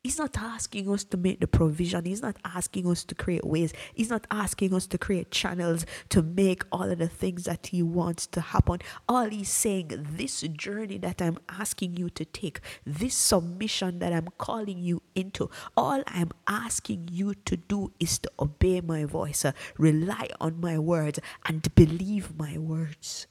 He's 0.04 0.18
not 0.18 0.38
asking 0.38 0.90
us 0.90 1.04
to 1.06 1.18
make 1.18 1.40
the 1.40 1.48
provision. 1.48 2.06
He's 2.06 2.22
not 2.22 2.38
asking 2.46 2.88
us 2.88 3.04
to 3.06 3.16
create 3.16 3.46
ways. 3.46 3.74
He's 3.94 4.10
not 4.10 4.26
asking 4.32 4.74
us 4.74 4.88
to 4.88 4.98
create 4.98 5.32
channels 5.32 5.86
to 6.10 6.22
make 6.22 6.64
all 6.72 6.90
of 6.90 7.00
the 7.00 7.08
things 7.08 7.44
that 7.46 7.68
He 7.68 7.82
wants 7.82 8.28
to 8.28 8.42
happen. 8.42 8.80
All 9.10 9.30
He's 9.30 9.50
saying, 9.50 10.08
this 10.12 10.42
journey 10.42 10.98
that 11.00 11.22
I'm 11.22 11.38
asking 11.50 11.98
you 11.98 12.10
to 12.12 12.26
take, 12.26 12.60
this 12.86 13.16
submission 13.16 14.00
that 14.00 14.14
I'm 14.14 14.30
calling 14.38 14.80
you 14.80 15.02
into, 15.16 15.50
all 15.76 16.04
I'm 16.08 16.32
asking 16.48 17.10
you 17.12 17.34
to 17.34 17.58
do 17.58 17.92
is 18.00 18.20
to 18.20 18.32
obey 18.40 18.82
my 18.82 19.06
voice, 19.06 19.44
uh, 19.44 19.52
rely 19.78 20.30
on 20.40 20.62
my 20.62 20.78
words, 20.78 21.20
and 21.46 21.74
believe 21.76 22.38
my 22.38 22.58
words. 22.58 23.28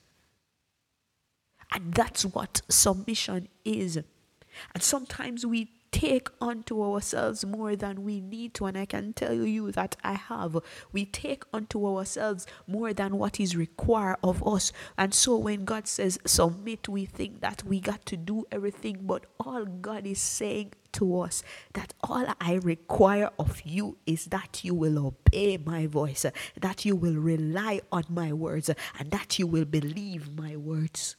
And 1.72 1.94
that's 1.94 2.24
what 2.24 2.62
submission 2.68 3.48
is. 3.64 3.96
And 3.96 4.82
sometimes 4.82 5.44
we 5.44 5.70
take 5.96 6.28
unto 6.42 6.82
ourselves 6.82 7.42
more 7.42 7.74
than 7.74 8.04
we 8.04 8.20
need 8.20 8.52
to. 8.52 8.66
And 8.66 8.76
I 8.76 8.84
can 8.84 9.14
tell 9.14 9.32
you 9.32 9.72
that 9.72 9.96
I 10.04 10.12
have. 10.12 10.58
We 10.92 11.06
take 11.06 11.44
unto 11.54 11.86
ourselves 11.86 12.46
more 12.66 12.92
than 12.92 13.16
what 13.16 13.40
is 13.40 13.56
required 13.56 14.18
of 14.22 14.46
us. 14.46 14.72
And 14.98 15.14
so 15.14 15.38
when 15.38 15.64
God 15.64 15.88
says 15.88 16.18
submit, 16.26 16.86
we 16.86 17.06
think 17.06 17.40
that 17.40 17.64
we 17.64 17.80
got 17.80 18.04
to 18.06 18.16
do 18.18 18.44
everything. 18.52 18.98
But 19.04 19.24
all 19.40 19.64
God 19.64 20.06
is 20.06 20.20
saying 20.20 20.74
to 20.92 21.20
us 21.22 21.42
that 21.72 21.94
all 22.02 22.26
I 22.42 22.56
require 22.56 23.30
of 23.38 23.62
you 23.64 23.96
is 24.04 24.26
that 24.26 24.64
you 24.64 24.74
will 24.74 24.98
obey 24.98 25.56
my 25.56 25.86
voice, 25.86 26.26
that 26.60 26.84
you 26.84 26.94
will 26.94 27.16
rely 27.16 27.80
on 27.90 28.04
my 28.10 28.34
words, 28.34 28.68
and 28.98 29.10
that 29.12 29.38
you 29.38 29.46
will 29.46 29.64
believe 29.64 30.36
my 30.36 30.56
words. 30.56 31.16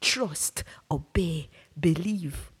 Trust, 0.00 0.64
obey, 0.90 1.50
believe. 1.78 2.52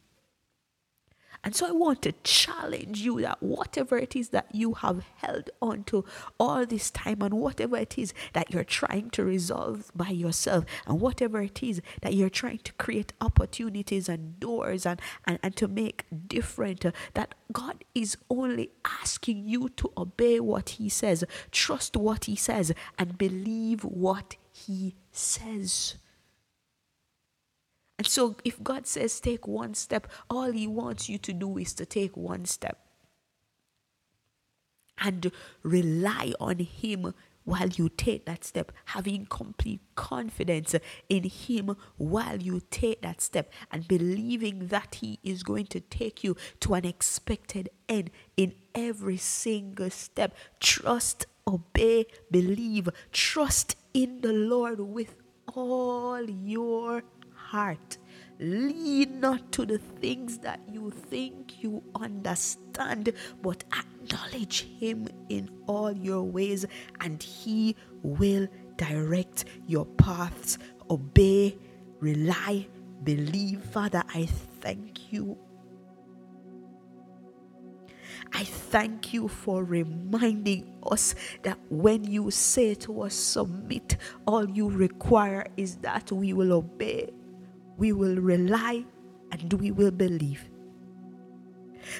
And 1.46 1.54
so 1.54 1.68
I 1.68 1.70
want 1.70 2.02
to 2.02 2.12
challenge 2.24 3.02
you 3.02 3.20
that 3.20 3.40
whatever 3.40 3.96
it 3.96 4.16
is 4.16 4.30
that 4.30 4.52
you 4.52 4.74
have 4.74 5.04
held 5.18 5.48
on 5.62 5.84
to 5.84 6.04
all 6.40 6.66
this 6.66 6.90
time, 6.90 7.22
and 7.22 7.34
whatever 7.34 7.76
it 7.76 7.96
is 7.96 8.12
that 8.32 8.50
you're 8.50 8.64
trying 8.64 9.10
to 9.10 9.24
resolve 9.24 9.92
by 9.94 10.08
yourself, 10.08 10.64
and 10.88 11.00
whatever 11.00 11.40
it 11.40 11.62
is 11.62 11.80
that 12.02 12.14
you're 12.14 12.28
trying 12.28 12.58
to 12.58 12.72
create 12.72 13.12
opportunities 13.20 14.08
and 14.08 14.40
doors 14.40 14.84
and, 14.84 15.00
and, 15.24 15.38
and 15.40 15.54
to 15.54 15.68
make 15.68 16.04
different, 16.26 16.84
uh, 16.84 16.90
that 17.14 17.36
God 17.52 17.84
is 17.94 18.16
only 18.28 18.72
asking 19.00 19.44
you 19.44 19.68
to 19.76 19.92
obey 19.96 20.40
what 20.40 20.70
He 20.70 20.88
says, 20.88 21.22
trust 21.52 21.96
what 21.96 22.24
He 22.24 22.34
says, 22.34 22.74
and 22.98 23.16
believe 23.16 23.84
what 23.84 24.34
He 24.52 24.96
says. 25.12 25.94
And 27.98 28.06
so, 28.06 28.36
if 28.44 28.62
God 28.62 28.86
says 28.86 29.20
take 29.20 29.46
one 29.46 29.74
step, 29.74 30.06
all 30.28 30.52
He 30.52 30.66
wants 30.66 31.08
you 31.08 31.18
to 31.18 31.32
do 31.32 31.56
is 31.56 31.72
to 31.74 31.86
take 31.86 32.16
one 32.16 32.44
step 32.44 32.78
and 34.98 35.30
rely 35.62 36.32
on 36.38 36.58
Him 36.58 37.14
while 37.44 37.68
you 37.68 37.88
take 37.88 38.26
that 38.26 38.44
step, 38.44 38.72
having 38.86 39.24
complete 39.26 39.80
confidence 39.94 40.74
in 41.08 41.24
Him 41.24 41.76
while 41.96 42.42
you 42.42 42.60
take 42.70 43.00
that 43.02 43.20
step, 43.20 43.50
and 43.70 43.86
believing 43.88 44.66
that 44.66 44.96
He 44.96 45.18
is 45.22 45.42
going 45.42 45.66
to 45.66 45.80
take 45.80 46.24
you 46.24 46.36
to 46.60 46.74
an 46.74 46.84
expected 46.84 47.70
end 47.88 48.10
in 48.36 48.52
every 48.74 49.16
single 49.16 49.90
step. 49.90 50.34
Trust, 50.60 51.26
obey, 51.46 52.06
believe, 52.30 52.88
trust 53.12 53.76
in 53.94 54.20
the 54.20 54.32
Lord 54.32 54.80
with 54.80 55.14
all 55.54 56.28
your 56.28 57.04
heart. 57.50 57.98
Lean 58.38 59.20
not 59.20 59.50
to 59.52 59.64
the 59.64 59.78
things 59.78 60.38
that 60.38 60.60
you 60.70 60.90
think 60.90 61.62
you 61.62 61.82
understand, 61.94 63.12
but 63.42 63.64
acknowledge 63.72 64.66
Him 64.78 65.08
in 65.28 65.48
all 65.66 65.92
your 65.92 66.22
ways, 66.22 66.66
and 67.00 67.22
He 67.22 67.76
will 68.02 68.46
direct 68.76 69.46
your 69.66 69.86
paths. 69.86 70.58
Obey, 70.90 71.56
rely, 72.00 72.66
believe. 73.04 73.62
Father, 73.64 74.02
I 74.14 74.26
thank 74.60 75.12
you. 75.12 75.38
I 78.32 78.44
thank 78.44 79.14
you 79.14 79.28
for 79.28 79.64
reminding 79.64 80.74
us 80.82 81.14
that 81.42 81.58
when 81.70 82.04
you 82.04 82.30
say 82.30 82.74
to 82.74 83.02
us, 83.02 83.14
submit, 83.14 83.96
all 84.26 84.48
you 84.50 84.68
require 84.68 85.46
is 85.56 85.76
that 85.76 86.12
we 86.12 86.32
will 86.32 86.52
obey 86.52 87.10
we 87.76 87.92
will 87.92 88.16
rely 88.16 88.84
and 89.30 89.52
we 89.54 89.70
will 89.70 89.90
believe. 89.90 90.44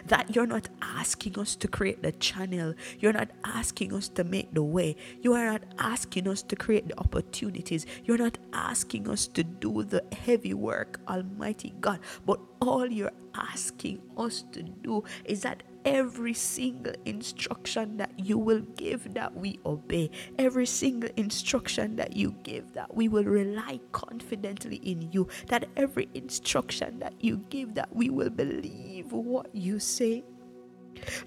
That 0.09 0.35
you're 0.35 0.47
not 0.47 0.69
asking 0.83 1.39
us 1.39 1.55
to 1.57 1.69
create 1.69 2.03
the 2.03 2.11
channel. 2.13 2.75
You're 2.99 3.13
not 3.13 3.31
asking 3.45 3.93
us 3.95 4.09
to 4.11 4.25
make 4.25 4.53
the 4.53 4.63
way. 4.63 4.97
You 5.23 5.35
are 5.35 5.45
not 5.45 5.63
asking 5.79 6.27
us 6.27 6.43
to 6.43 6.57
create 6.57 6.89
the 6.89 6.99
opportunities. 6.99 7.87
You're 8.05 8.19
not 8.19 8.37
asking 8.53 9.09
us 9.09 9.29
to 9.29 9.45
do 9.45 9.85
the 9.85 10.03
heavy 10.25 10.55
work, 10.55 11.01
Almighty 11.09 11.73
God. 11.81 12.01
But 12.25 12.41
all 12.61 12.87
you're 12.87 13.13
asking 13.35 14.03
us 14.17 14.43
to 14.53 14.63
do 14.63 15.05
is 15.25 15.43
that 15.43 15.63
every 15.87 16.35
single 16.35 16.93
instruction 17.05 17.97
that 17.97 18.11
you 18.19 18.37
will 18.37 18.61
give 18.77 19.15
that 19.15 19.35
we 19.35 19.59
obey, 19.65 20.11
every 20.39 20.67
single 20.67 21.09
instruction 21.17 21.95
that 21.97 22.17
you 22.17 22.35
give 22.43 22.73
that 22.75 22.93
we 22.95 23.09
will 23.09 23.25
rely 23.25 23.81
confidently 23.93 24.77
in 24.77 25.11
you, 25.13 25.29
that 25.47 25.65
every 25.77 26.09
instruction 26.15 26.99
that 26.99 27.15
you 27.21 27.37
give 27.49 27.75
that 27.75 27.95
we 27.95 28.11
will 28.11 28.31
believe 28.31 29.13
what 29.13 29.55
you 29.55 29.79
say. 29.79 30.25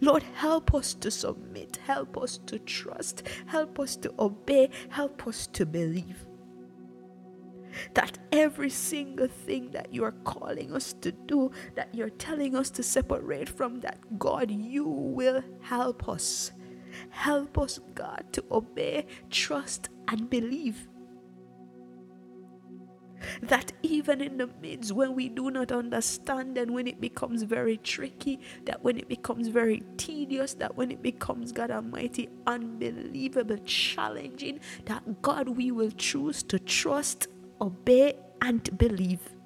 Lord, 0.02 0.24
help 0.36 0.74
us 0.74 0.94
to 0.96 1.10
submit, 1.10 1.78
help 1.86 2.18
us 2.18 2.40
to 2.48 2.60
trust, 2.60 3.24
help 3.46 3.80
us 3.80 3.96
to 3.98 4.14
obey, 4.20 4.70
help 4.90 5.26
us 5.26 5.48
to 5.48 5.66
believe 5.66 6.26
that 7.94 8.18
every 8.32 8.70
single 8.70 9.28
thing 9.28 9.72
that 9.72 9.94
you 9.94 10.04
are 10.04 10.14
calling 10.24 10.74
us 10.74 10.94
to 11.02 11.12
do, 11.12 11.52
that 11.76 11.94
you're 11.94 12.10
telling 12.12 12.56
us 12.56 12.70
to 12.72 12.84
separate 12.84 13.50
from 13.50 13.80
that, 13.82 14.00
God, 14.20 14.52
you 14.52 14.86
will 14.86 15.44
help 15.62 16.10
us. 16.10 16.52
Help 17.12 17.58
us, 17.58 17.80
God, 17.96 18.26
to 18.34 18.44
obey, 18.52 19.06
trust, 19.30 19.90
and 20.08 20.30
believe. 20.30 20.88
that 23.42 23.72
even 23.84 24.22
in 24.22 24.38
the 24.38 24.50
midst 24.62 24.92
when 24.92 25.16
we 25.16 25.30
do 25.30 25.52
not 25.52 25.72
understand 25.72 26.58
and 26.58 26.72
when 26.74 26.88
it 26.88 27.02
becomes 27.02 27.44
very 27.44 27.78
tricky, 27.78 28.40
that 28.66 28.84
when 28.84 28.98
it 28.98 29.08
becomes 29.08 29.48
very 29.48 29.84
tedious, 29.98 30.54
that 30.56 30.76
when 30.76 30.92
it 30.92 31.02
becomes, 31.02 31.52
God 31.52 31.72
Almighty, 31.72 32.30
unbelievable, 32.48 33.58
challenging, 33.66 34.60
that 34.86 35.22
God, 35.22 35.50
we 35.50 35.72
will 35.72 35.92
choose 35.92 36.44
to 36.44 36.60
trust, 36.60 37.28
obey, 37.62 38.14
and 38.42 38.78
believe. 38.78 39.39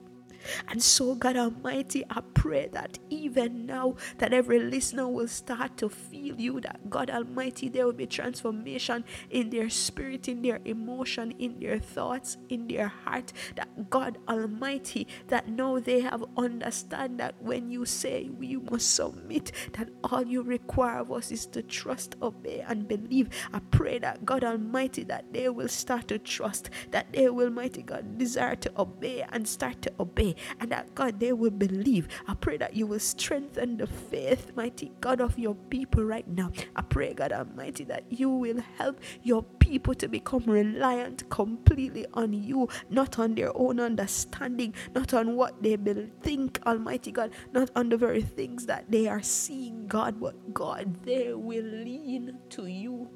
And 0.67 0.81
so, 0.81 1.15
God 1.15 1.37
Almighty, 1.37 2.03
I 2.09 2.21
pray 2.33 2.69
that 2.73 2.99
even 3.09 3.65
now, 3.65 3.95
that 4.17 4.33
every 4.33 4.59
listener 4.59 5.07
will 5.07 5.27
start 5.27 5.77
to 5.77 5.89
feel 5.89 6.39
you, 6.39 6.59
that 6.61 6.89
God 6.89 7.09
Almighty, 7.09 7.69
there 7.69 7.85
will 7.85 7.93
be 7.93 8.07
transformation 8.07 9.03
in 9.29 9.49
their 9.49 9.69
spirit, 9.69 10.27
in 10.27 10.41
their 10.41 10.59
emotion, 10.65 11.33
in 11.39 11.59
their 11.59 11.79
thoughts, 11.79 12.37
in 12.49 12.67
their 12.67 12.87
heart. 12.87 13.33
That 13.55 13.89
God 13.89 14.17
Almighty, 14.27 15.07
that 15.27 15.47
now 15.47 15.79
they 15.79 16.01
have 16.01 16.23
understand 16.37 17.19
that 17.19 17.35
when 17.41 17.69
you 17.69 17.85
say 17.85 18.29
we 18.29 18.57
must 18.57 18.95
submit, 18.95 19.51
that 19.73 19.89
all 20.03 20.25
you 20.25 20.41
require 20.41 20.99
of 20.99 21.11
us 21.11 21.31
is 21.31 21.45
to 21.47 21.61
trust, 21.61 22.15
obey, 22.21 22.63
and 22.67 22.87
believe. 22.87 23.29
I 23.53 23.59
pray 23.71 23.99
that 23.99 24.25
God 24.25 24.43
Almighty, 24.43 25.03
that 25.05 25.31
they 25.33 25.49
will 25.49 25.67
start 25.67 26.07
to 26.09 26.19
trust, 26.19 26.69
that 26.91 27.11
they 27.13 27.29
will, 27.29 27.49
mighty 27.49 27.81
God, 27.81 28.17
desire 28.17 28.55
to 28.55 28.71
obey 28.77 29.25
and 29.31 29.47
start 29.47 29.81
to 29.83 29.91
obey 29.99 30.32
and 30.59 30.71
that 30.71 30.93
God, 30.95 31.19
they 31.19 31.33
will 31.33 31.51
believe. 31.51 32.07
I 32.27 32.33
pray 32.33 32.57
that 32.57 32.75
you 32.75 32.87
will 32.87 32.99
strengthen 32.99 33.77
the 33.77 33.87
faith, 33.87 34.51
mighty 34.55 34.91
God, 35.01 35.21
of 35.21 35.37
your 35.37 35.55
people 35.69 36.03
right 36.03 36.27
now. 36.27 36.51
I 36.75 36.81
pray, 36.81 37.13
God 37.13 37.31
Almighty, 37.31 37.83
that 37.85 38.03
you 38.09 38.29
will 38.29 38.61
help 38.77 38.99
your 39.21 39.43
people 39.59 39.93
to 39.95 40.07
become 40.07 40.43
reliant 40.45 41.29
completely 41.29 42.05
on 42.13 42.33
you, 42.33 42.69
not 42.89 43.19
on 43.19 43.35
their 43.35 43.55
own 43.55 43.79
understanding, 43.79 44.73
not 44.93 45.13
on 45.13 45.35
what 45.35 45.61
they 45.61 45.77
think, 46.21 46.59
Almighty 46.65 47.11
God, 47.11 47.31
not 47.51 47.69
on 47.75 47.89
the 47.89 47.97
very 47.97 48.21
things 48.21 48.65
that 48.65 48.89
they 48.89 49.07
are 49.07 49.21
seeing, 49.21 49.87
God, 49.87 50.19
but 50.19 50.53
God, 50.53 51.03
they 51.03 51.33
will 51.33 51.65
lean 51.65 52.37
to 52.49 52.67
you. 52.67 53.09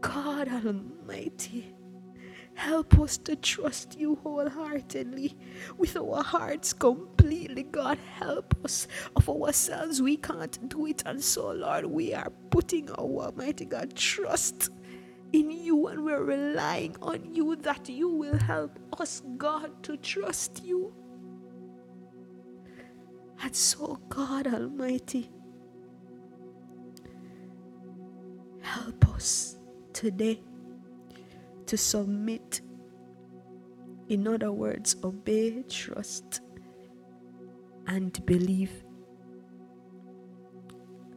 God 0.00 0.48
Almighty. 0.48 1.74
Help 2.60 3.00
us 3.00 3.16
to 3.16 3.34
trust 3.36 3.98
you 3.98 4.16
wholeheartedly 4.16 5.34
with 5.78 5.96
our 5.96 6.22
hearts 6.22 6.74
completely. 6.74 7.62
God, 7.62 7.96
help 8.18 8.54
us. 8.62 8.86
Of 9.16 9.30
ourselves, 9.30 10.02
we 10.02 10.18
can't 10.18 10.68
do 10.68 10.84
it. 10.84 11.02
And 11.06 11.24
so, 11.24 11.52
Lord, 11.52 11.86
we 11.86 12.12
are 12.12 12.30
putting 12.50 12.90
our 12.90 12.98
Almighty 12.98 13.64
God 13.64 13.96
trust 13.96 14.68
in 15.32 15.50
you 15.50 15.86
and 15.86 16.04
we're 16.04 16.22
relying 16.22 16.96
on 17.00 17.34
you 17.34 17.56
that 17.56 17.88
you 17.88 18.10
will 18.10 18.36
help 18.36 18.78
us, 19.00 19.22
God, 19.38 19.82
to 19.84 19.96
trust 19.96 20.62
you. 20.62 20.92
And 23.42 23.56
so, 23.56 23.98
God 24.10 24.46
Almighty, 24.46 25.30
help 28.60 29.08
us 29.14 29.56
today 29.94 30.42
to 31.70 31.76
submit. 31.76 32.62
In 34.08 34.26
other 34.26 34.50
words, 34.50 34.96
obey, 35.04 35.62
trust, 35.68 36.40
and 37.86 38.26
believe. 38.26 38.72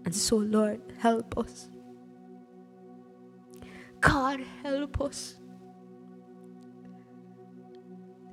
And 0.06 0.14
so, 0.14 0.36
Lord, 0.36 0.80
help 1.00 1.36
us. 1.40 1.70
God, 4.00 4.42
help 4.62 5.02
us 5.02 5.38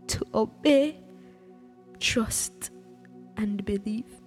to 0.08 0.26
obey, 0.34 1.00
trust, 1.98 2.70
and 3.38 3.64
believe. 3.64 4.19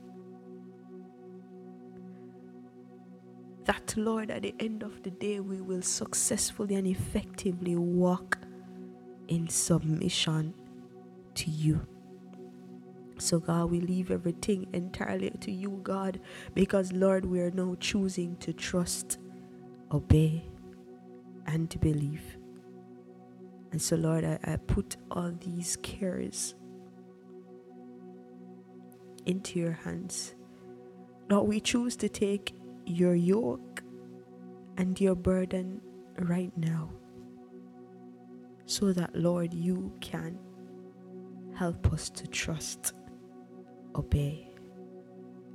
That, 3.65 3.93
Lord, 3.97 4.31
at 4.31 4.41
the 4.41 4.53
end 4.59 4.83
of 4.83 5.03
the 5.03 5.11
day, 5.11 5.39
we 5.39 5.61
will 5.61 5.81
successfully 5.81 6.75
and 6.75 6.87
effectively 6.87 7.75
walk 7.75 8.37
in 9.27 9.47
submission 9.47 10.53
to 11.35 11.49
you. 11.49 11.85
So, 13.19 13.39
God, 13.39 13.71
we 13.71 13.79
leave 13.79 14.11
everything 14.11 14.67
entirely 14.73 15.29
to 15.41 15.51
you, 15.51 15.79
God, 15.83 16.19
because, 16.53 16.91
Lord, 16.91 17.25
we 17.25 17.39
are 17.41 17.51
now 17.51 17.75
choosing 17.79 18.35
to 18.37 18.53
trust, 18.53 19.19
obey, 19.91 20.43
and 21.45 21.69
to 21.69 21.77
believe. 21.77 22.37
And 23.71 23.81
so, 23.81 23.95
Lord, 23.95 24.25
I, 24.25 24.39
I 24.43 24.57
put 24.57 24.97
all 25.09 25.31
these 25.39 25.77
cares 25.81 26.55
into 29.25 29.59
your 29.59 29.71
hands. 29.71 30.35
Lord, 31.29 31.47
we 31.47 31.59
choose 31.59 31.95
to 31.97 32.09
take 32.09 32.53
your 32.85 33.15
yoke 33.15 33.83
and 34.77 34.99
your 34.99 35.15
burden 35.15 35.81
right 36.19 36.55
now 36.57 36.89
so 38.65 38.93
that, 38.93 39.15
Lord, 39.15 39.53
you 39.53 39.93
can 40.01 40.37
help 41.55 41.91
us 41.93 42.09
to 42.09 42.27
trust, 42.27 42.93
obey, 43.95 44.49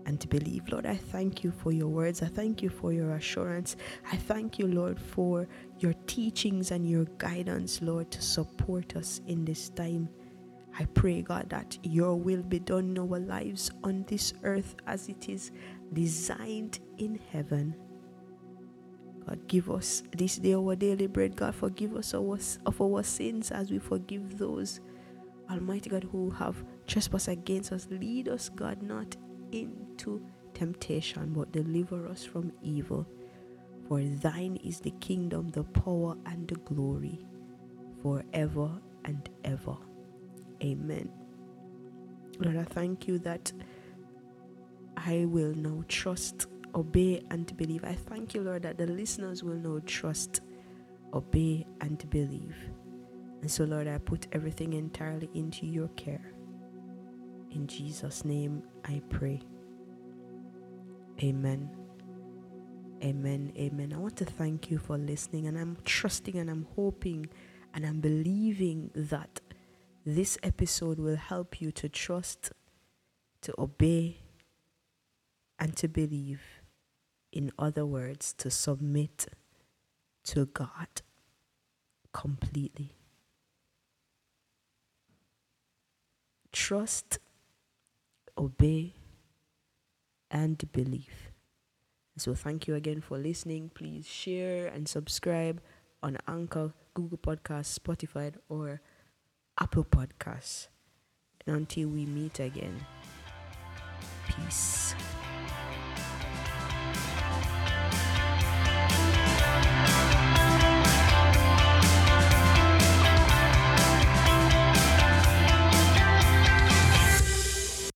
and 0.06 0.20
to 0.20 0.28
believe. 0.28 0.68
Lord, 0.70 0.86
I 0.86 0.96
thank 0.96 1.44
you 1.44 1.50
for 1.50 1.72
your 1.72 1.88
words. 1.88 2.22
I 2.22 2.26
thank 2.26 2.62
you 2.62 2.70
for 2.70 2.92
your 2.92 3.14
assurance. 3.14 3.76
I 4.10 4.16
thank 4.16 4.58
you, 4.58 4.66
Lord, 4.66 4.98
for 4.98 5.48
your 5.78 5.92
teachings 6.06 6.70
and 6.70 6.88
your 6.88 7.04
guidance, 7.18 7.82
Lord, 7.82 8.10
to 8.12 8.22
support 8.22 8.96
us 8.96 9.20
in 9.26 9.44
this 9.44 9.68
time. 9.68 10.08
I 10.78 10.84
pray, 10.86 11.22
God, 11.22 11.50
that 11.50 11.76
your 11.82 12.14
will 12.14 12.42
be 12.42 12.60
done 12.60 12.90
in 12.90 12.98
our 12.98 13.18
lives 13.18 13.70
on 13.82 14.04
this 14.06 14.32
earth 14.44 14.76
as 14.86 15.08
it 15.08 15.28
is 15.28 15.50
designed 15.92 16.80
in 16.98 17.18
heaven. 17.32 17.74
God, 19.26 19.46
give 19.46 19.70
us 19.70 20.02
this 20.16 20.36
day 20.36 20.54
our 20.54 20.74
daily 20.74 21.06
bread. 21.06 21.36
God, 21.36 21.54
forgive 21.54 21.94
us 21.96 22.14
of 22.14 22.80
our 22.80 23.02
sins 23.02 23.50
as 23.50 23.70
we 23.70 23.78
forgive 23.78 24.38
those, 24.38 24.80
Almighty 25.50 25.90
God, 25.90 26.04
who 26.04 26.30
have 26.30 26.64
trespassed 26.86 27.28
against 27.28 27.72
us. 27.72 27.86
Lead 27.90 28.28
us, 28.28 28.48
God, 28.48 28.82
not 28.82 29.16
into 29.52 30.24
temptation, 30.54 31.32
but 31.34 31.52
deliver 31.52 32.06
us 32.06 32.24
from 32.24 32.52
evil. 32.62 33.06
For 33.86 34.02
thine 34.02 34.56
is 34.56 34.80
the 34.80 34.92
kingdom, 34.92 35.48
the 35.48 35.64
power, 35.64 36.16
and 36.26 36.48
the 36.48 36.56
glory 36.56 37.26
forever 38.02 38.70
and 39.04 39.28
ever. 39.44 39.76
Amen. 40.62 41.10
Lord, 42.38 42.56
I 42.56 42.64
thank 42.64 43.08
you 43.08 43.18
that 43.20 43.52
I 45.06 45.26
will 45.26 45.54
now 45.54 45.84
trust, 45.88 46.46
obey, 46.74 47.22
and 47.30 47.56
believe. 47.56 47.84
I 47.84 47.94
thank 47.94 48.34
you, 48.34 48.42
Lord, 48.42 48.62
that 48.62 48.78
the 48.78 48.86
listeners 48.86 49.42
will 49.44 49.54
now 49.54 49.80
trust, 49.86 50.40
obey, 51.14 51.66
and 51.80 52.08
believe. 52.10 52.56
And 53.40 53.50
so, 53.50 53.64
Lord, 53.64 53.86
I 53.86 53.98
put 53.98 54.26
everything 54.32 54.72
entirely 54.72 55.30
into 55.34 55.66
your 55.66 55.88
care. 55.88 56.32
In 57.52 57.66
Jesus' 57.66 58.24
name 58.24 58.62
I 58.84 59.00
pray. 59.08 59.40
Amen. 61.22 61.70
Amen. 63.02 63.52
Amen. 63.56 63.92
I 63.94 63.98
want 63.98 64.16
to 64.16 64.24
thank 64.24 64.70
you 64.70 64.78
for 64.78 64.98
listening, 64.98 65.46
and 65.46 65.56
I'm 65.56 65.78
trusting 65.84 66.36
and 66.36 66.50
I'm 66.50 66.66
hoping 66.74 67.28
and 67.74 67.86
I'm 67.86 68.00
believing 68.00 68.90
that 68.94 69.40
this 70.04 70.38
episode 70.42 70.98
will 70.98 71.16
help 71.16 71.60
you 71.60 71.70
to 71.72 71.88
trust, 71.88 72.52
to 73.42 73.54
obey, 73.58 74.18
and 75.58 75.76
to 75.76 75.88
believe. 75.88 76.40
In 77.32 77.52
other 77.58 77.84
words, 77.84 78.32
to 78.38 78.50
submit 78.50 79.26
to 80.24 80.46
God 80.46 81.02
completely. 82.12 82.94
Trust, 86.52 87.18
obey, 88.36 88.94
and 90.30 90.70
believe. 90.72 91.32
So, 92.16 92.34
thank 92.34 92.66
you 92.66 92.74
again 92.74 93.00
for 93.00 93.16
listening. 93.16 93.70
Please 93.74 94.06
share 94.06 94.66
and 94.66 94.88
subscribe 94.88 95.60
on 96.02 96.18
Anchor, 96.26 96.72
Google 96.94 97.18
Podcasts, 97.18 97.78
Spotify, 97.78 98.34
or 98.48 98.80
Apple 99.60 99.84
Podcasts. 99.84 100.68
And 101.46 101.56
until 101.56 101.88
we 101.88 102.06
meet 102.06 102.40
again, 102.40 102.84
peace. 104.28 104.94